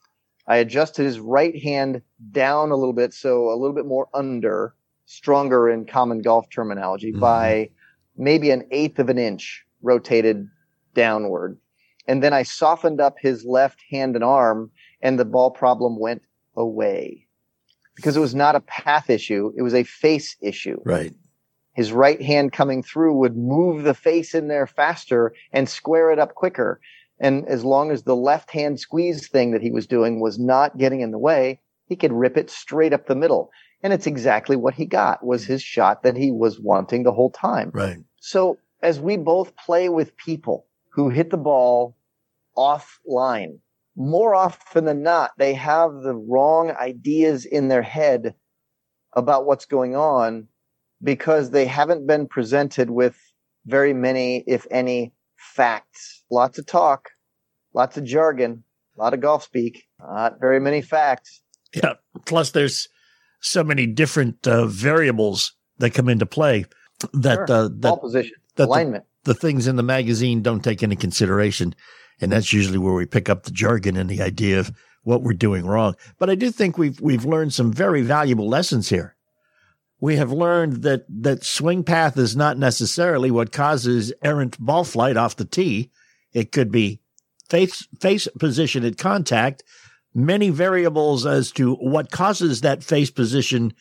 [0.48, 2.02] i adjusted his right hand
[2.32, 4.74] down a little bit so a little bit more under
[5.06, 7.20] stronger in common golf terminology mm-hmm.
[7.20, 7.70] by
[8.18, 10.48] maybe an eighth of an inch rotated
[10.94, 11.58] downward
[12.08, 16.22] and then i softened up his left hand and arm and the ball problem went
[16.56, 17.24] away
[17.96, 19.52] because it was not a path issue.
[19.56, 20.80] It was a face issue.
[20.84, 21.14] Right.
[21.74, 26.20] His right hand coming through would move the face in there faster and square it
[26.20, 26.80] up quicker.
[27.24, 30.78] And as long as the left hand squeeze thing that he was doing was not
[30.78, 33.50] getting in the way, he could rip it straight up the middle.
[33.82, 37.32] And it's exactly what he got was his shot that he was wanting the whole
[37.32, 37.72] time.
[37.74, 37.98] Right.
[38.20, 41.96] So as we both play with people who hit the ball
[42.58, 43.60] offline,
[43.96, 48.36] more often than not, they have the wrong ideas in their head
[49.14, 50.50] about what's going on
[51.02, 53.16] because they haven't been presented with
[53.66, 56.24] very many, if any, facts.
[56.32, 57.10] Lots of talk,
[57.74, 58.64] lots of jargon,
[58.98, 61.42] a lot of golf speak, not very many facts.
[61.74, 61.94] Yeah.
[62.26, 62.88] Plus, there's
[63.42, 66.66] so many different uh, variables that come into play
[67.14, 67.52] that sure.
[67.52, 69.06] uh, that Ball position, that alignment.
[69.24, 71.76] The, the things in the magazine don't take into consideration.
[72.22, 75.34] And that's usually where we pick up the jargon and the idea of what we're
[75.34, 75.96] doing wrong.
[76.18, 79.16] But I do think we've, we've learned some very valuable lessons here.
[80.00, 85.18] We have learned that, that swing path is not necessarily what causes errant ball flight
[85.18, 85.92] off the tee.
[86.34, 87.02] It could be
[87.54, 89.64] face, face position at contact,
[90.16, 93.74] many variables as to what causes that face position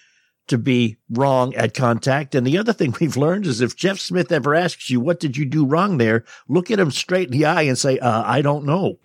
[0.49, 2.35] to be wrong at contact.
[2.35, 5.39] And the other thing we've learned is if Jeff Smith ever asks you, what did
[5.39, 6.25] you do wrong there?
[6.49, 8.99] Look at him straight in the eye and say, uh, I don't know.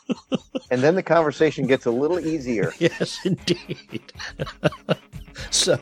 [0.70, 2.72] and then the conversation gets a little easier.
[2.78, 4.10] yes, indeed.
[5.50, 5.78] so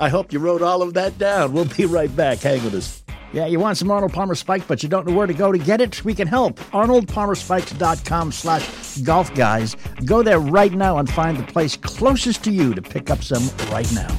[0.00, 1.52] I hope you wrote all of that down.
[1.52, 2.38] We'll be right back.
[2.38, 3.02] Hang with us.
[3.32, 5.58] Yeah, you want some Arnold Palmer Spike, but you don't know where to go to
[5.58, 6.04] get it?
[6.04, 6.58] We can help.
[6.72, 9.76] ArnoldPalmerSpikes.com slash golf guys.
[10.04, 13.42] Go there right now and find the place closest to you to pick up some
[13.70, 14.16] right now.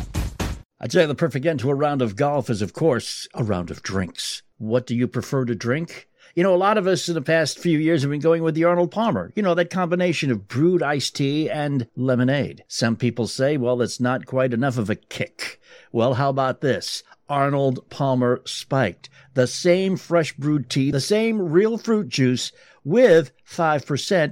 [0.80, 3.72] I'd say the perfect end to a round of golf is, of course, a round
[3.72, 4.43] of drinks.
[4.58, 6.08] What do you prefer to drink?
[6.36, 8.54] You know, a lot of us in the past few years have been going with
[8.54, 9.32] the Arnold Palmer.
[9.36, 12.63] You know, that combination of brewed iced tea and lemonade.
[12.67, 15.60] Some people say, well, that's not quite enough of a kick.
[15.91, 17.02] Well, how about this?
[17.30, 19.10] Arnold Palmer Spiked.
[19.34, 22.52] The same fresh brewed tea, the same real fruit juice
[22.84, 23.86] with 5%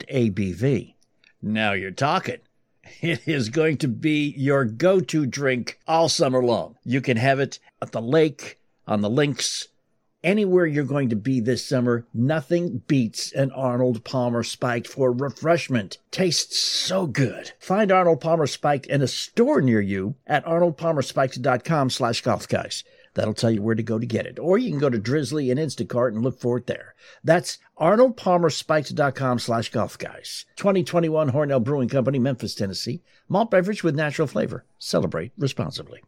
[0.09, 0.95] ABV.
[1.41, 2.39] Now you're talking.
[3.01, 6.75] It is going to be your go to drink all summer long.
[6.83, 9.67] You can have it at the lake, on the links,
[10.25, 12.05] anywhere you're going to be this summer.
[12.13, 15.99] Nothing beats an Arnold Palmer Spiked for refreshment.
[16.11, 17.51] Tastes so good.
[17.59, 22.83] Find Arnold Palmer Spiked in a store near you at arnoldpalmerspiked.com slash golf guys.
[23.13, 24.39] That'll tell you where to go to get it.
[24.39, 26.95] Or you can go to Drizly and Instacart and look for it there.
[27.23, 30.45] That's arnoldpalmerspiked.com slash golf guys.
[30.57, 33.01] 2021 Hornell Brewing Company, Memphis, Tennessee.
[33.29, 34.65] Malt beverage with natural flavor.
[34.77, 36.01] Celebrate responsibly.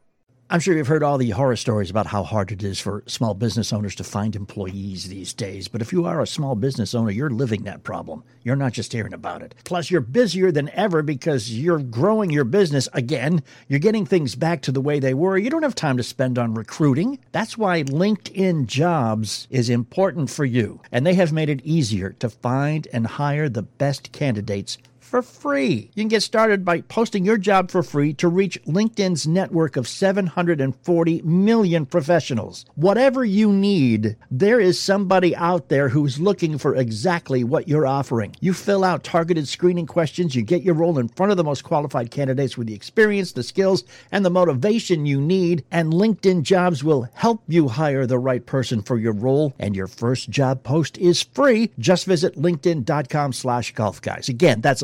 [0.50, 3.34] I'm sure you've heard all the horror stories about how hard it is for small
[3.34, 5.68] business owners to find employees these days.
[5.68, 8.24] But if you are a small business owner, you're living that problem.
[8.44, 9.56] You're not just hearing about it.
[9.66, 13.44] Plus, you're busier than ever because you're growing your business again.
[13.68, 15.38] You're getting things back to the way they were.
[15.38, 17.20] You don't have time to spend on recruiting.
[17.34, 20.80] That's why LinkedIn Jobs is important for you.
[20.94, 24.78] And they have made it easier to find and hire the best candidates
[25.08, 25.90] for free.
[25.96, 29.88] You can get started by posting your job for free to reach LinkedIn's network of
[29.88, 32.66] 740 million professionals.
[32.76, 38.36] Whatever you need, there is somebody out there who's looking for exactly what you're offering.
[38.42, 41.64] You fill out targeted screening questions, you get your role in front of the most
[41.64, 46.84] qualified candidates with the experience, the skills, and the motivation you need, and LinkedIn Jobs
[46.84, 50.98] will help you hire the right person for your role, and your first job post
[50.98, 51.72] is free.
[51.80, 54.28] Just visit linkedin.com slash golf guys.
[54.28, 54.84] Again, that's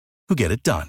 [0.31, 0.87] who get it done.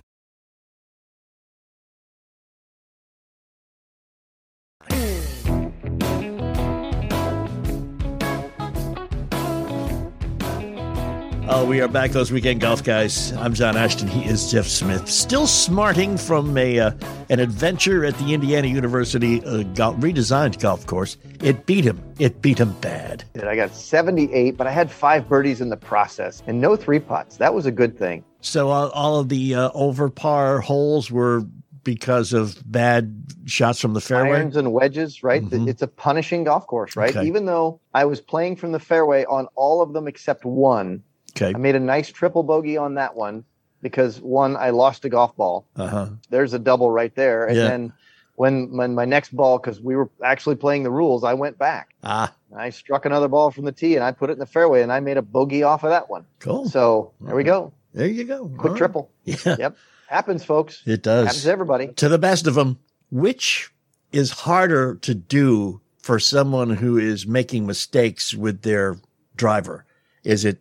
[11.54, 13.30] Oh, we are back, those weekend golf guys.
[13.32, 14.08] I'm John Ashton.
[14.08, 15.06] He is Jeff Smith.
[15.06, 16.92] Still smarting from a uh,
[17.28, 21.18] an adventure at the Indiana University uh, golf, redesigned golf course.
[21.42, 22.02] It beat him.
[22.18, 23.24] It beat him bad.
[23.46, 27.36] I got 78, but I had five birdies in the process and no three putts.
[27.36, 28.24] That was a good thing.
[28.40, 31.42] So uh, all of the uh, over par holes were
[31.84, 34.38] because of bad shots from the fairway.
[34.38, 35.42] Irons and wedges, right?
[35.42, 35.68] Mhm.
[35.68, 37.14] It's a punishing golf course, right?
[37.14, 37.26] Okay.
[37.26, 41.02] Even though I was playing from the fairway on all of them except one,
[41.36, 41.52] Okay.
[41.54, 43.44] I made a nice triple bogey on that one
[43.80, 45.66] because one, I lost a golf ball.
[45.76, 46.08] Uh huh.
[46.30, 47.46] There's a double right there.
[47.46, 47.64] And Yeah.
[47.64, 47.92] then
[48.36, 51.94] when, when my next ball, because we were actually playing the rules, I went back.
[52.04, 54.82] Ah, I struck another ball from the tee and I put it in the fairway
[54.82, 56.24] and I made a bogey off of that one.
[56.38, 56.68] cool.
[56.68, 57.72] So there we go.
[57.94, 58.48] there you go.
[58.48, 58.78] Quick All right.
[58.78, 59.10] triple.
[59.24, 59.76] Yeah, Yep.
[60.08, 60.82] Happens, folks.
[60.86, 61.26] it does.
[61.26, 61.88] Happens to everybody.
[61.88, 62.78] to the best of them.
[63.10, 63.70] Which
[64.12, 68.98] is harder to do for someone who is making mistakes with their
[69.36, 69.86] driver?
[70.24, 70.60] Is it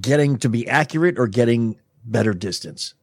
[0.00, 2.94] getting to be accurate or getting better distance?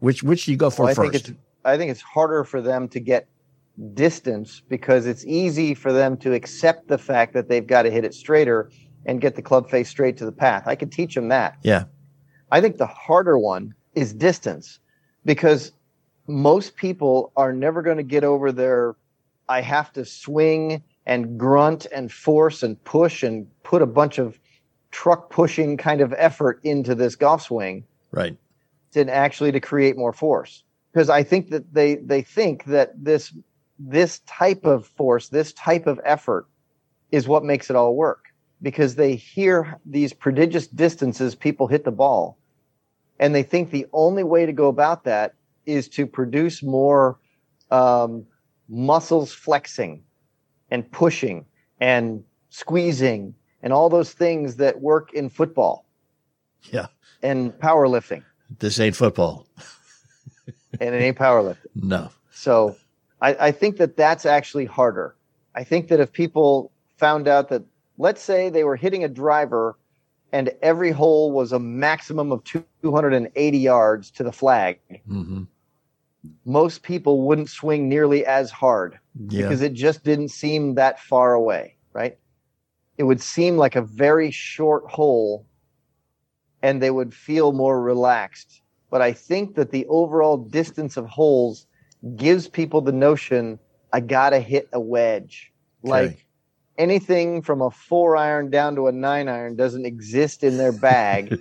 [0.00, 1.12] Which which do you go for Well, I first?
[1.12, 3.28] think it's I think it's harder for them to get
[3.94, 8.04] distance because it's easy for them to accept the fact that they've got to hit
[8.04, 8.70] it straighter
[9.06, 10.64] and get the club face straight to the path.
[10.66, 11.56] I could teach them that.
[11.62, 11.84] yeah.
[12.50, 14.80] I think the harder one is distance
[15.24, 15.72] because
[16.26, 18.96] most people are never going to get over their
[19.48, 24.38] I have to swing and grunt and force and push and put a bunch of
[24.90, 28.36] truck pushing kind of effort into this golf swing Right.
[28.92, 33.34] to actually to create more force because i think that they they think that this
[33.78, 36.46] this type of force this type of effort
[37.12, 38.26] is what makes it all work
[38.62, 42.38] because they hear these prodigious distances people hit the ball
[43.20, 45.34] and they think the only way to go about that
[45.66, 47.18] is to produce more
[47.70, 48.24] um,
[48.68, 50.02] muscles flexing
[50.70, 51.44] and pushing
[51.80, 55.84] and squeezing and all those things that work in football
[56.70, 56.86] Yeah.
[57.22, 58.22] and powerlifting
[58.58, 59.46] This ain't football.
[60.80, 61.66] and it ain't powerlifting.
[61.74, 62.10] No.
[62.30, 62.76] So
[63.20, 65.14] I, I think that that's actually harder.
[65.54, 67.62] I think that if people found out that,
[67.98, 69.76] let's say they were hitting a driver
[70.32, 75.44] and every hole was a maximum of 280 yards to the flag, hmm
[76.44, 78.98] most people wouldn't swing nearly as hard
[79.28, 79.42] Yeah.
[79.42, 82.18] because it just didn't seem that far away, right?
[82.98, 85.46] It would seem like a very short hole
[86.62, 88.60] and they would feel more relaxed.
[88.90, 91.66] But I think that the overall distance of holes
[92.16, 93.58] gives people the notion
[93.92, 95.52] I gotta hit a wedge.
[95.84, 95.90] Okay.
[95.90, 96.26] Like
[96.76, 101.38] anything from a four iron down to a nine iron doesn't exist in their bag.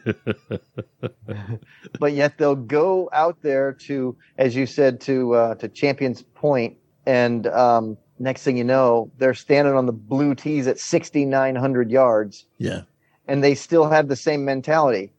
[1.99, 6.78] but yet they'll go out there to, as you said, to uh, to Champions Point,
[7.05, 12.45] and um, next thing you know, they're standing on the blue tees at 6,900 yards,
[12.57, 12.82] Yeah.
[13.28, 15.11] and they still have the same mentality.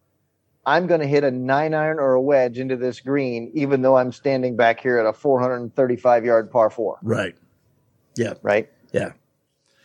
[0.66, 3.96] I'm going to hit a nine iron or a wedge into this green, even though
[3.96, 6.98] I'm standing back here at a 435 yard par four.
[7.02, 7.34] Right.
[8.16, 8.34] Yeah.
[8.42, 8.68] Right.
[8.92, 9.12] Yeah.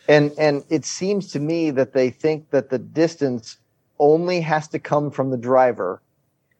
[0.08, 3.56] And and it seems to me that they think that the distance
[3.98, 6.02] only has to come from the driver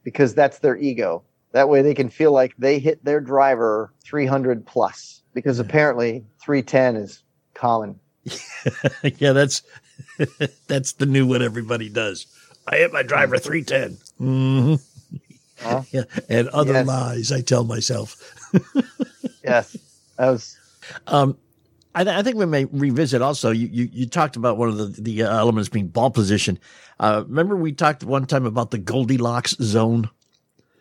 [0.05, 1.23] because that's their ego.
[1.55, 6.97] That way they can feel like they hit their driver 300 plus because apparently 310
[6.97, 7.23] is
[7.55, 7.99] common.
[9.19, 9.63] yeah, that's
[10.67, 12.27] that's the new what everybody does.
[12.67, 13.99] I hit my driver 310.
[14.19, 14.75] hmm
[15.61, 15.83] Huh?
[15.93, 16.03] Yeah.
[16.29, 16.87] And other Yes.
[16.89, 18.17] lies I tell myself.
[19.45, 19.77] Yes.
[20.19, 20.59] That was
[21.07, 21.39] Um,
[21.95, 23.51] I, th- I think we may revisit also.
[23.53, 26.59] You, you, you talked about one of the, the uh, elements being ball position.
[26.99, 30.11] Uh, remember we talked one time about the Goldilocks zone?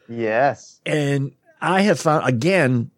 [0.08, 0.80] Yes.
[0.86, 2.92] And I have found, again,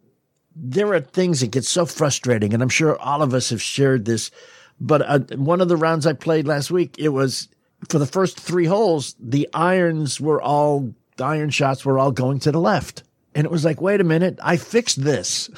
[0.55, 4.05] there are things that get so frustrating, and I'm sure all of us have shared
[4.05, 4.31] this.
[4.79, 7.49] But uh, one of the rounds I played last week, it was
[7.89, 12.39] for the first three holes, the irons were all, the iron shots were all going
[12.39, 13.03] to the left.
[13.33, 15.49] And it was like, wait a minute, I fixed this.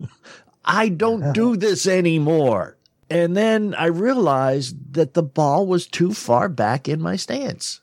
[0.64, 2.76] I don't do this anymore.
[3.10, 7.80] And then I realized that the ball was too far back in my stance.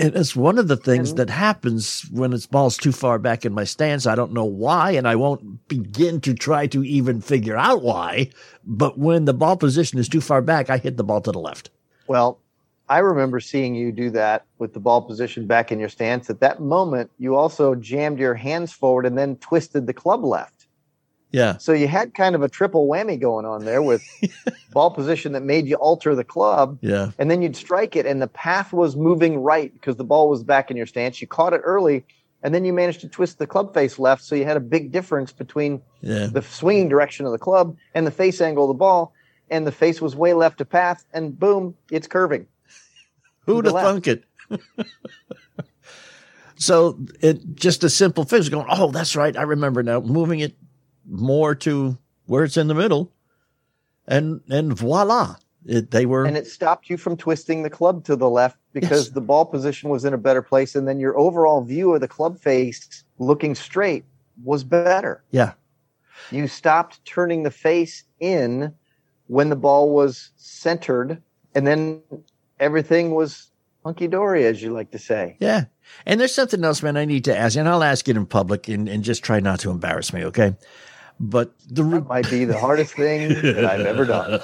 [0.00, 3.52] And it's one of the things that happens when it's ball's too far back in
[3.52, 4.06] my stance.
[4.06, 8.30] I don't know why, and I won't begin to try to even figure out why.
[8.64, 11.38] But when the ball position is too far back, I hit the ball to the
[11.38, 11.70] left.
[12.06, 12.38] Well,
[12.88, 16.28] I remember seeing you do that with the ball position back in your stance.
[16.28, 20.59] At that moment, you also jammed your hands forward and then twisted the club left.
[21.32, 21.58] Yeah.
[21.58, 24.02] So you had kind of a triple whammy going on there with
[24.72, 26.78] ball position that made you alter the club.
[26.80, 27.12] Yeah.
[27.18, 30.42] And then you'd strike it, and the path was moving right because the ball was
[30.42, 31.20] back in your stance.
[31.20, 32.04] You caught it early,
[32.42, 34.24] and then you managed to twist the club face left.
[34.24, 36.26] So you had a big difference between Yeah.
[36.26, 39.12] the swinging direction of the club and the face angle of the ball.
[39.52, 42.46] And the face was way left to path, and boom, it's curving.
[43.46, 44.24] Who'd have thunk it?
[46.56, 49.36] so it just a simple fix going, oh, that's right.
[49.36, 50.54] I remember now moving it
[51.10, 53.12] more to where it's in the middle.
[54.06, 55.36] And and voila.
[55.66, 59.06] It, they were and it stopped you from twisting the club to the left because
[59.06, 59.08] Yes.
[59.10, 62.08] the ball position was in a better place and then your overall view of the
[62.08, 64.06] club face looking straight
[64.42, 65.52] was better yeah.
[66.30, 68.72] you stopped turning the face in
[69.26, 71.20] when the ball was centered
[71.54, 72.00] and then
[72.58, 73.50] everything was
[73.84, 75.64] hunky-dory as you like to say Yeah.
[76.06, 78.66] And there's something else, man, I need to ask, and I'll ask it in public
[78.68, 80.56] and, and just try not to embarrass me, okay?
[81.22, 84.40] But the that might be the hardest thing that i've ever done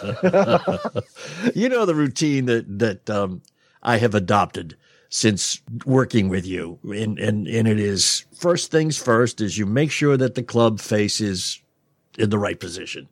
[1.55, 3.41] you know the routine that that um,
[3.83, 4.77] I have adopted
[5.09, 9.91] since working with you, and and and it is first things first is you make
[9.91, 11.61] sure that the club face is
[12.19, 13.09] in the right position.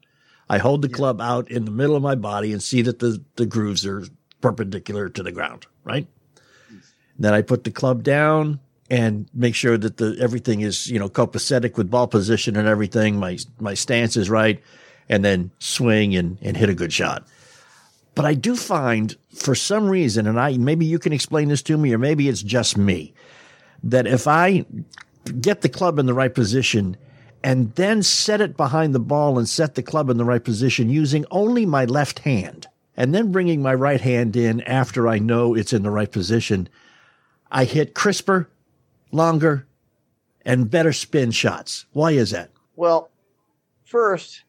[0.49, 3.23] I hold the club out in the middle of my body and see that the
[3.37, 4.05] the grooves are
[4.41, 6.07] perpendicular to the ground, right?
[7.19, 8.61] Then I put the club down
[8.95, 13.17] and make sure that the everything is you know copacetic with ball position and everything.
[13.17, 14.63] My my stance is right,
[15.09, 17.27] and then swing and and hit a good shot.
[18.15, 21.77] But I do find for some reason, and I maybe you can explain this to
[21.77, 23.15] me, or maybe it's just me,
[23.83, 24.65] that if I
[25.41, 26.97] get the club in the right position
[27.43, 30.89] and then set it behind the ball and set the club in the right position
[30.89, 35.53] using only my left hand, and then bringing my right hand in after I know
[35.53, 36.69] it's in the right position,
[37.51, 38.49] I hit crisper,
[39.15, 39.67] longer,
[40.45, 41.87] and better spin shots.
[41.93, 42.51] Why is that?
[42.77, 43.11] Well,
[43.85, 44.43] first,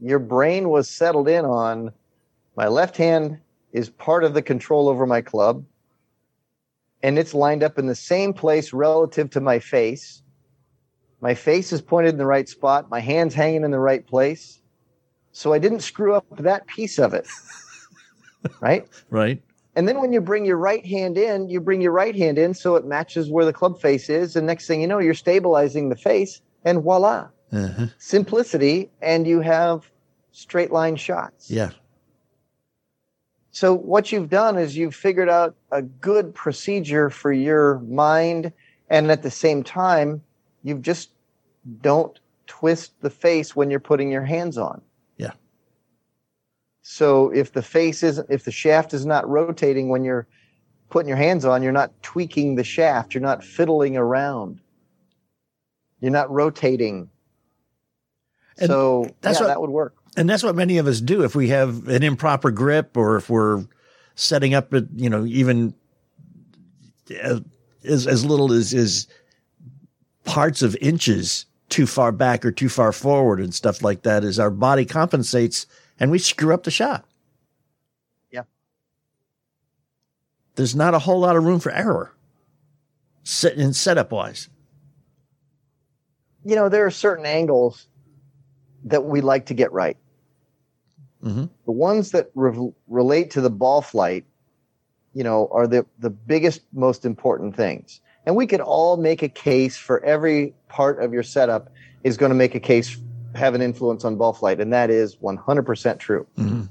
[0.00, 1.92] your brain was settled in on
[2.56, 3.38] my left hand
[3.72, 5.64] is part of the control over my club,
[7.02, 10.22] and it's lined up in the same place relative to my face.
[11.20, 14.60] My face is pointed in the right spot, my hand's hanging in the right place.
[15.32, 17.26] So I didn't screw up that piece of it.
[18.60, 18.86] right?
[19.10, 19.42] Right?
[19.76, 22.54] And then when you bring your right hand in, you bring your right hand in
[22.54, 24.36] so it matches where the club face is.
[24.36, 27.86] And next thing you know, you're stabilizing the face, and voila, Uh-huh.
[27.98, 29.90] simplicity, and you have
[30.32, 31.50] straight line shots.
[31.50, 31.70] Yeah.
[33.50, 38.52] So what you've done is you've figured out a good procedure for your mind,
[38.90, 40.22] and at the same time,
[40.62, 41.10] you just
[41.80, 44.82] don't twist the face when you're putting your hands on.
[46.86, 50.26] So if the face isn't, if the shaft is not rotating when you're
[50.90, 53.14] putting your hands on, you're not tweaking the shaft.
[53.14, 54.60] You're not fiddling around.
[56.00, 57.08] You're not rotating.
[58.58, 59.96] And so that's yeah, what- that would work.
[60.16, 63.30] And that's what many of us do if we have an improper grip or if
[63.30, 63.64] we're
[64.14, 65.74] setting up, at, you know, even
[67.24, 67.40] uh,
[67.82, 69.08] as, as little as, as
[70.24, 74.38] parts of inches too far back or too far forward and stuff like that is
[74.38, 75.66] our body compensates
[75.98, 77.04] and we screw up the shot.
[78.30, 78.42] Yeah.
[80.56, 82.12] There's not a whole lot of room for error
[83.22, 84.48] set in setup wise.
[86.44, 87.86] You know, there are certain angles
[88.84, 89.96] that we like to get right.
[91.22, 91.48] Mhm.
[91.64, 94.26] The ones that re- relate to the ball flight,
[95.14, 98.02] you know, are the, the biggest, most important things.
[98.26, 101.70] And we could all make a case for every part of your setup
[102.04, 102.98] is going to make a case,
[103.34, 104.60] have an influence on ball flight.
[104.60, 106.26] And that is 100% true.
[106.38, 106.68] Mhm.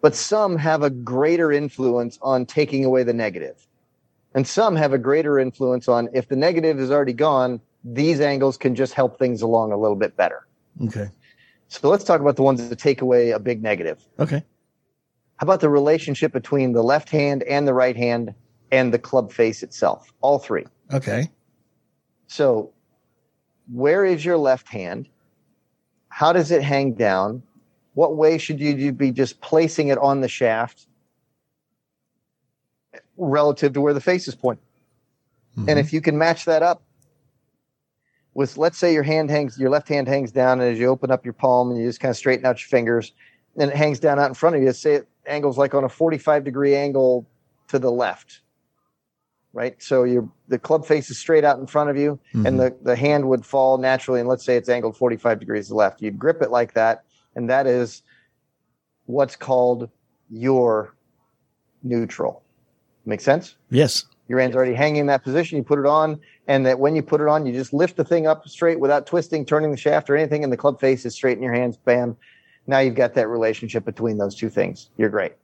[0.00, 3.66] But some have a greater influence on taking away the negative.
[4.34, 8.56] And some have a greater influence on if the negative is already gone, these angles
[8.56, 10.46] can just help things along a little bit better.
[10.84, 11.08] Okay.
[11.68, 14.04] So let's talk about the ones that take away a big negative.
[14.18, 14.44] Okay.
[15.36, 18.34] How about the relationship between the left hand and the right hand
[18.70, 20.12] and the club face itself?
[20.20, 20.64] All three.
[20.92, 21.30] Okay.
[22.26, 22.72] So,
[23.72, 25.08] where is your left hand?
[26.14, 27.42] How does it hang down?
[27.94, 30.86] What way should you be just placing it on the shaft
[33.16, 34.64] relative to where the face is pointing?
[35.56, 35.78] And mm-hmm.
[35.78, 36.84] if you can match that up
[38.32, 41.10] with, let's say your hand hangs, your left hand hangs down, and as you open
[41.10, 43.12] up your palm and you just kind of straighten out your fingers,
[43.56, 45.88] and it hangs down out in front of you, say it angles like on a
[45.88, 47.26] 45 degree angle
[47.66, 48.40] to the left
[49.54, 49.80] right?
[49.82, 52.56] So your the club face is straight out in front of you, and mm-hmm.
[52.58, 54.20] the, the hand would fall naturally.
[54.20, 56.02] And let's say it's angled 45 degrees left.
[56.02, 57.04] You'd grip it like that,
[57.36, 58.02] and that is
[59.06, 59.88] what's called
[60.28, 60.94] your
[61.82, 62.42] neutral.
[63.06, 63.56] Make sense?
[63.70, 64.04] Yes.
[64.28, 65.58] Your hand's already hanging in that position.
[65.58, 68.04] You put it on, and that when you put it on, you just lift the
[68.04, 71.14] thing up straight without twisting, turning the shaft or anything, and the club face is
[71.14, 71.76] straight in your hands.
[71.76, 72.16] Bam.
[72.66, 74.88] Now you've got that relationship between those two things.
[74.96, 75.34] You're great.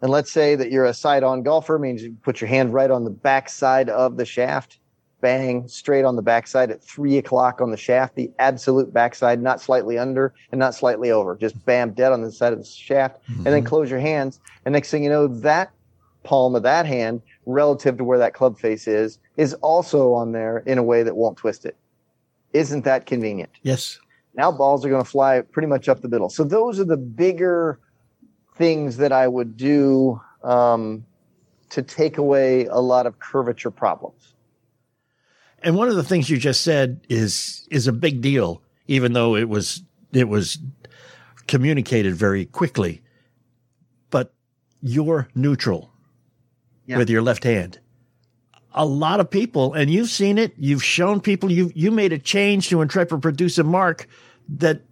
[0.00, 2.90] And let's say that you're a side on golfer, means you put your hand right
[2.90, 4.78] on the back side of the shaft,
[5.20, 9.60] bang, straight on the backside at three o'clock on the shaft, the absolute backside, not
[9.60, 13.18] slightly under and not slightly over, just bam, dead on the side of the shaft.
[13.28, 13.66] And then mm-hmm.
[13.66, 14.38] close your hands.
[14.64, 15.72] And next thing you know, that
[16.22, 20.58] palm of that hand, relative to where that club face is, is also on there
[20.58, 21.76] in a way that won't twist it.
[22.52, 23.50] Isn't that convenient?
[23.62, 23.98] Yes.
[24.34, 26.28] Now balls are going to fly pretty much up the middle.
[26.28, 27.80] So those are the bigger
[28.58, 31.04] things that I would do um,
[31.70, 34.34] to take away a lot of curvature problems.
[35.62, 39.34] And one of the things you just said is is a big deal, even though
[39.34, 39.82] it was
[40.12, 40.58] it was
[41.46, 43.02] communicated very quickly.
[44.10, 44.32] But
[44.80, 45.90] you're neutral
[46.86, 46.98] Yeah.
[46.98, 47.78] with your left hand.
[48.74, 52.18] A lot of people, and you've seen it, you've shown people, you you made a
[52.18, 54.06] change to intrepid producer Mark
[54.48, 54.82] that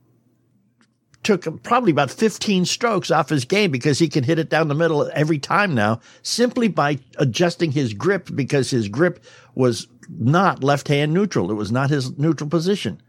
[1.27, 4.77] took probably about 15 strokes off his game because he can hit it down the
[4.77, 9.25] middle every time now simply by adjusting his grip because his grip
[9.57, 9.89] was
[10.21, 11.51] not left hand neutral.
[11.51, 13.03] It was not his neutral position.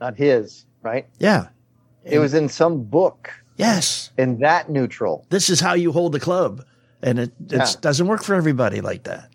[0.00, 1.06] Not his, right?
[1.18, 1.48] Yeah.
[2.04, 4.10] It was in some book Yes.
[4.16, 5.26] in that neutral.
[5.28, 6.64] This is how you hold the club.
[7.02, 7.66] And it Yeah.
[7.82, 9.28] doesn't work for everybody like that.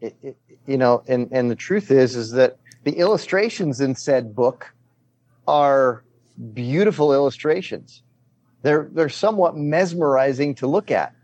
[0.00, 0.36] It, it,
[0.66, 4.74] you know, and, and the truth is, is that the illustrations in said book
[5.46, 6.02] are
[6.54, 8.02] beautiful illustrations.
[8.62, 11.14] They're, they're somewhat mesmerizing to look at.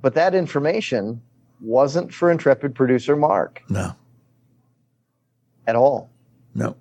[0.00, 1.22] But that information
[1.60, 3.94] wasn't for intrepid producer Mark No.
[5.66, 6.10] at all.
[6.54, 6.76] No.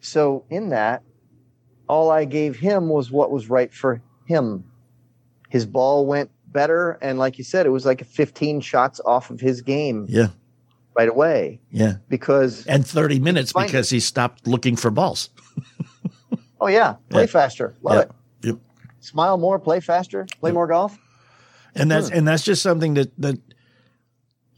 [0.00, 1.02] So in that,
[1.88, 4.64] all I gave him was what was right for him.
[5.48, 9.40] His ball went better, and like you said, it was like 15 shots off of
[9.40, 10.28] his game Yeah.
[10.94, 11.94] Right away Yeah.
[12.08, 15.30] because And 30 minutes because he stopped looking for balls.
[16.60, 17.26] oh yeah, play Yeah.
[17.26, 18.02] faster, love Yeah.
[18.02, 18.10] it.
[18.42, 18.58] Yep.
[19.00, 20.98] Smile more, play faster, play more golf.
[21.74, 22.16] And that's hmm.
[22.16, 23.38] and that's just something that that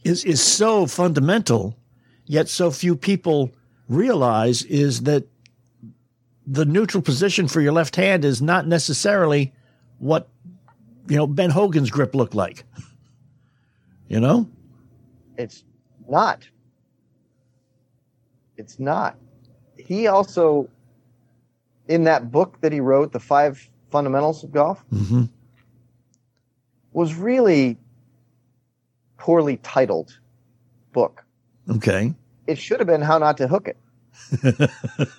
[0.03, 1.77] is is so fundamental,
[2.25, 3.51] yet so few people
[3.87, 5.25] realize is that
[6.47, 9.53] the neutral position for your left hand is not necessarily
[9.99, 10.27] what
[11.07, 12.63] you know Ben Hogan's grip looked like.
[14.07, 14.49] You know?
[15.37, 15.63] It's
[16.09, 16.47] not.
[18.57, 19.17] It's not.
[19.77, 20.69] He also,
[21.87, 25.23] in that book that he wrote, The Five Fundamentals of Golf, Mm-hmm.
[26.93, 27.77] was really
[29.17, 30.17] poorly titled
[30.93, 31.23] book.
[31.69, 32.13] Okay.
[32.47, 33.77] It should have been How Not to Hook It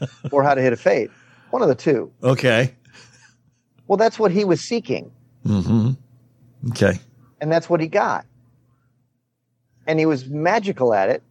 [0.33, 1.11] or How to Hit a Fade.
[1.51, 2.13] One of the two.
[2.23, 2.75] Okay.
[3.87, 5.11] Well, that's what he was seeking.
[5.47, 5.91] Mm-hmm.
[6.71, 6.99] Okay.
[7.41, 8.25] And that's what he got.
[9.87, 11.23] And he was magical at it.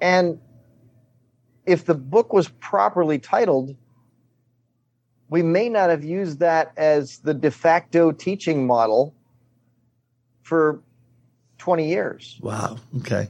[0.00, 0.40] And
[1.66, 3.76] if the book was properly titled,
[5.28, 9.14] we may not have used that as the de facto teaching model
[10.42, 10.80] for
[11.58, 12.38] 20 years.
[12.42, 12.76] Wow.
[12.98, 13.28] Okay.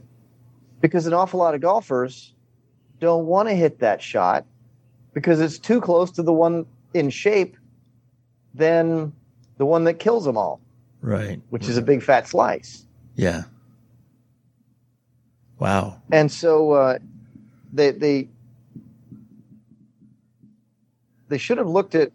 [0.80, 2.34] Because an awful lot of golfers
[2.98, 4.46] don't want to hit that shot
[5.12, 7.56] because it's too close to the one in shape
[8.54, 9.12] than
[9.58, 10.60] the one that kills them all.
[11.02, 11.40] Right.
[11.50, 12.86] Which is a big fat slice.
[13.14, 13.44] Yeah.
[15.58, 16.02] Wow.
[16.10, 16.98] And so uh,
[17.72, 18.28] they they
[21.28, 22.12] they should have looked at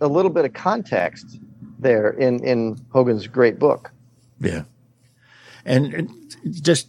[0.00, 1.38] a little bit of context
[1.78, 3.92] there in in Hogan's great book.
[4.40, 4.62] Yeah.
[5.64, 6.10] And
[6.50, 6.88] just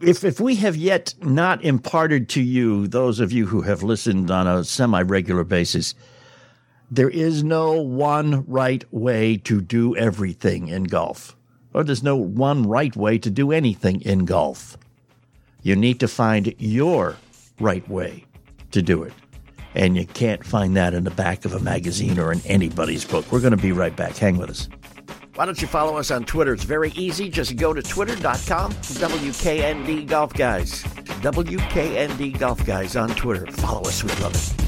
[0.00, 4.30] if if we have yet not imparted to you, those of you who have listened
[4.30, 5.94] on a semi regular basis,
[6.90, 11.35] there is no one right way to do everything in golf,
[11.76, 14.78] or there's no one right way to do anything in golf.
[15.62, 17.16] You need to find your
[17.60, 18.24] right way
[18.70, 19.12] to do it.
[19.74, 23.30] And you can't find that in the back of a magazine or in anybody's book.
[23.30, 24.16] We're going to be right back.
[24.16, 24.70] Hang with us.
[25.34, 26.54] Why don't you follow us on Twitter?
[26.54, 27.28] It's very easy.
[27.28, 30.82] Just go to twitter.com, WKND Golf Guys.
[30.82, 33.44] WKND Golf Guys on Twitter.
[33.52, 34.02] Follow us.
[34.02, 34.65] We love it.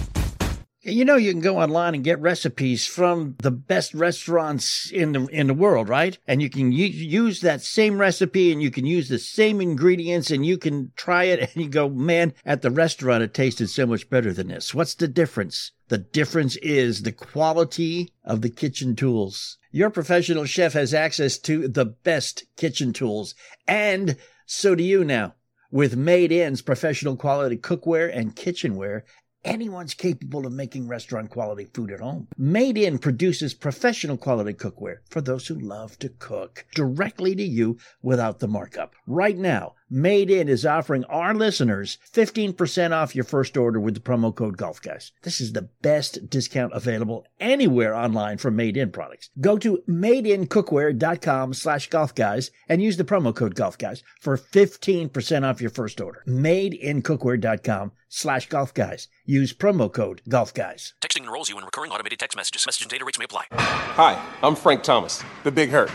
[0.89, 5.27] You know, you can go online and get recipes from the best restaurants in the
[5.27, 6.17] in the world, right?
[6.27, 10.31] And you can u- use that same recipe, and you can use the same ingredients,
[10.31, 13.87] and you can try it, and you go, "Man, at the restaurant, it tasted so
[13.87, 15.73] much better than this." What's the difference?
[15.89, 19.59] The difference is the quality of the kitchen tools.
[19.71, 23.35] Your professional chef has access to the best kitchen tools,
[23.67, 24.17] and
[24.47, 25.35] so do you now.
[25.71, 29.05] With Made In's professional quality cookware and kitchenware
[29.45, 32.29] anyone's capable of making restaurant quality food at home.
[32.37, 37.79] Made In produces professional quality cookware for those who love to cook directly to you
[38.03, 38.95] without the markup.
[39.07, 44.01] Right now, Made In is offering our listeners 15% off your first order with the
[44.01, 45.13] promo code GolfGuys.
[45.23, 49.31] This is the best discount available anywhere online for Made In products.
[49.41, 55.71] Go to madeincookware.com slash golfguys and use the promo code GolfGuys for 15% off your
[55.71, 56.23] first order.
[56.27, 59.07] Madeincookware.com slash golfguys.
[59.25, 60.93] Use promo code GolfGuys.
[61.01, 62.67] Texting enrolls you in recurring automated text messages.
[62.67, 63.45] Message and data rates may apply.
[63.53, 65.91] Hi, I'm Frank Thomas, the Big Hurt.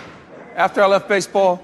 [0.56, 1.64] After I left baseball,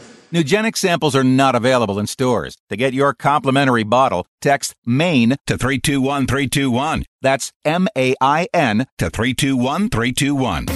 [0.33, 2.55] Nugenic samples are not available in stores.
[2.69, 7.03] To get your complimentary bottle, text MAINE to 321321.
[7.21, 10.67] That's M A I N to 321321.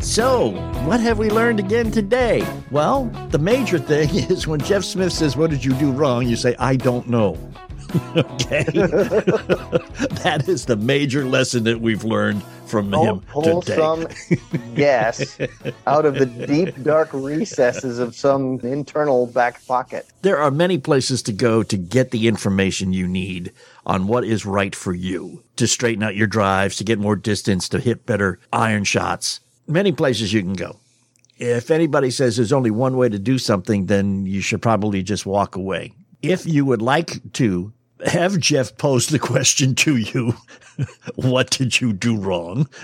[0.00, 0.52] So,
[0.86, 2.42] what have we learned again today?
[2.70, 6.26] Well, the major thing is when Jeff Smith says, What did you do wrong?
[6.26, 7.36] You say, I don't know.
[8.16, 8.64] okay.
[10.22, 13.76] that is the major lesson that we've learned from Don't him pull today.
[13.76, 14.06] some
[14.74, 15.38] gas
[15.86, 20.06] out of the deep, dark recesses of some internal back pocket.
[20.22, 23.52] There are many places to go to get the information you need
[23.84, 27.68] on what is right for you to straighten out your drives, to get more distance,
[27.68, 29.40] to hit better iron shots.
[29.66, 30.78] Many places you can go.
[31.36, 35.26] If anybody says there's only one way to do something, then you should probably just
[35.26, 35.92] walk away.
[36.22, 37.72] If you would like to
[38.04, 40.34] have Jeff pose the question to you,
[41.14, 42.68] what did you do wrong?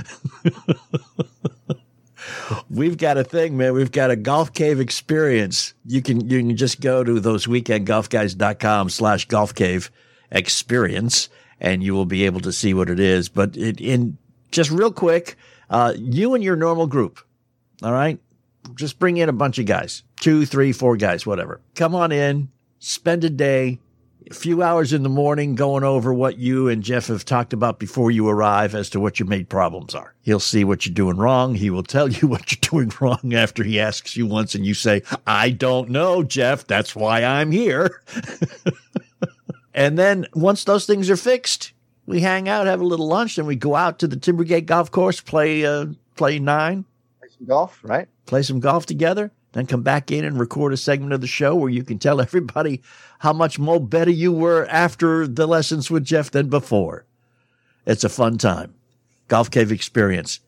[2.71, 3.73] We've got a thing, man.
[3.73, 5.75] We've got a golf cave experience.
[5.85, 9.91] You can you can just go to those weekendgolfguys.com slash golf cave
[10.31, 11.29] experience
[11.61, 13.29] and you will be able to see what it is.
[13.29, 14.19] But it, in
[14.51, 15.37] just real quick,
[15.71, 17.21] uh, you and your normal group,
[17.83, 18.19] all right?
[18.75, 21.61] Just bring in a bunch of guys, two, three, four guys, whatever.
[21.75, 23.79] Come on in, spend a day,
[24.31, 27.79] a few hours in the morning going over what you and Jeff have talked about
[27.79, 30.15] before you arrive as to what your main problems are.
[30.23, 31.55] He'll see what you're doing wrong.
[31.55, 34.75] He will tell you what you're doing wrong after he asks you once and you
[34.75, 36.67] say, I don't know, Jeff.
[36.67, 38.03] That's why I'm here.
[39.75, 41.73] and then once those things are fixed,
[42.07, 44.91] we hang out, have a little lunch, then we go out to the Timbergate Golf
[44.91, 46.87] Course, play uh, play nine,
[47.21, 48.09] play some golf, right?
[48.25, 51.55] Play some golf together, then come back in and record a segment of the show
[51.55, 52.83] where you can tell everybody
[53.19, 57.05] how much more better you were after the lessons with Jeff than before.
[57.85, 58.75] It's a fun time.
[59.29, 60.41] Golf Cave Experience.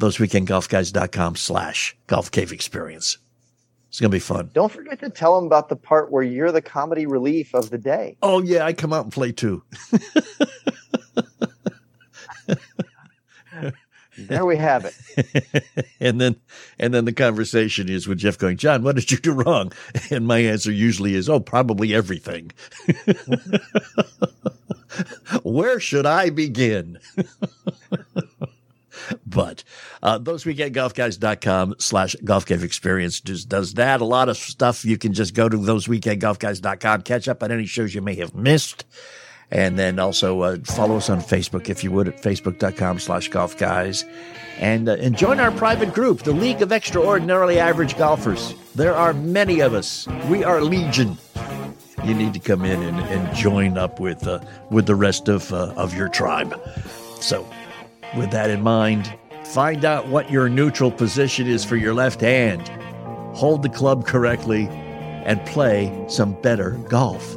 [0.00, 3.18] ThoseWeekendGolfGuys.com slash Golf Cave Experience.
[3.88, 4.50] It's going to be fun.
[4.52, 7.78] Don't forget to tell them about the part where you're the comedy relief of the
[7.78, 8.16] day.
[8.22, 8.64] Oh, yeah.
[8.64, 9.62] I come out and play too.
[14.28, 14.94] there we have it.
[16.00, 16.36] and then,
[16.78, 19.72] and then the conversation is with Jeff going, John, what did you do wrong?
[20.10, 22.52] And my answer usually is, oh, probably everything.
[25.42, 26.98] Where should I begin?
[29.26, 29.64] but
[30.02, 34.00] uh, thoseweekendgolfguys.com slash golf cave experience does, does that.
[34.00, 37.94] A lot of stuff you can just go to thoseweekendgolfguys.com, catch up on any shows
[37.94, 38.84] you may have missed.
[39.50, 43.56] And then also uh, follow us on Facebook if you would at facebook.com slash golf
[43.56, 44.04] guys.
[44.58, 48.54] And, uh, and join our private group, the League of Extraordinarily Average Golfers.
[48.74, 50.06] There are many of us.
[50.28, 51.16] We are legion.
[52.04, 54.40] You need to come in and, and join up with uh,
[54.70, 56.58] with the rest of uh, of your tribe.
[57.20, 57.48] So
[58.16, 59.12] with that in mind,
[59.44, 62.68] find out what your neutral position is for your left hand,
[63.36, 67.36] hold the club correctly, and play some better golf.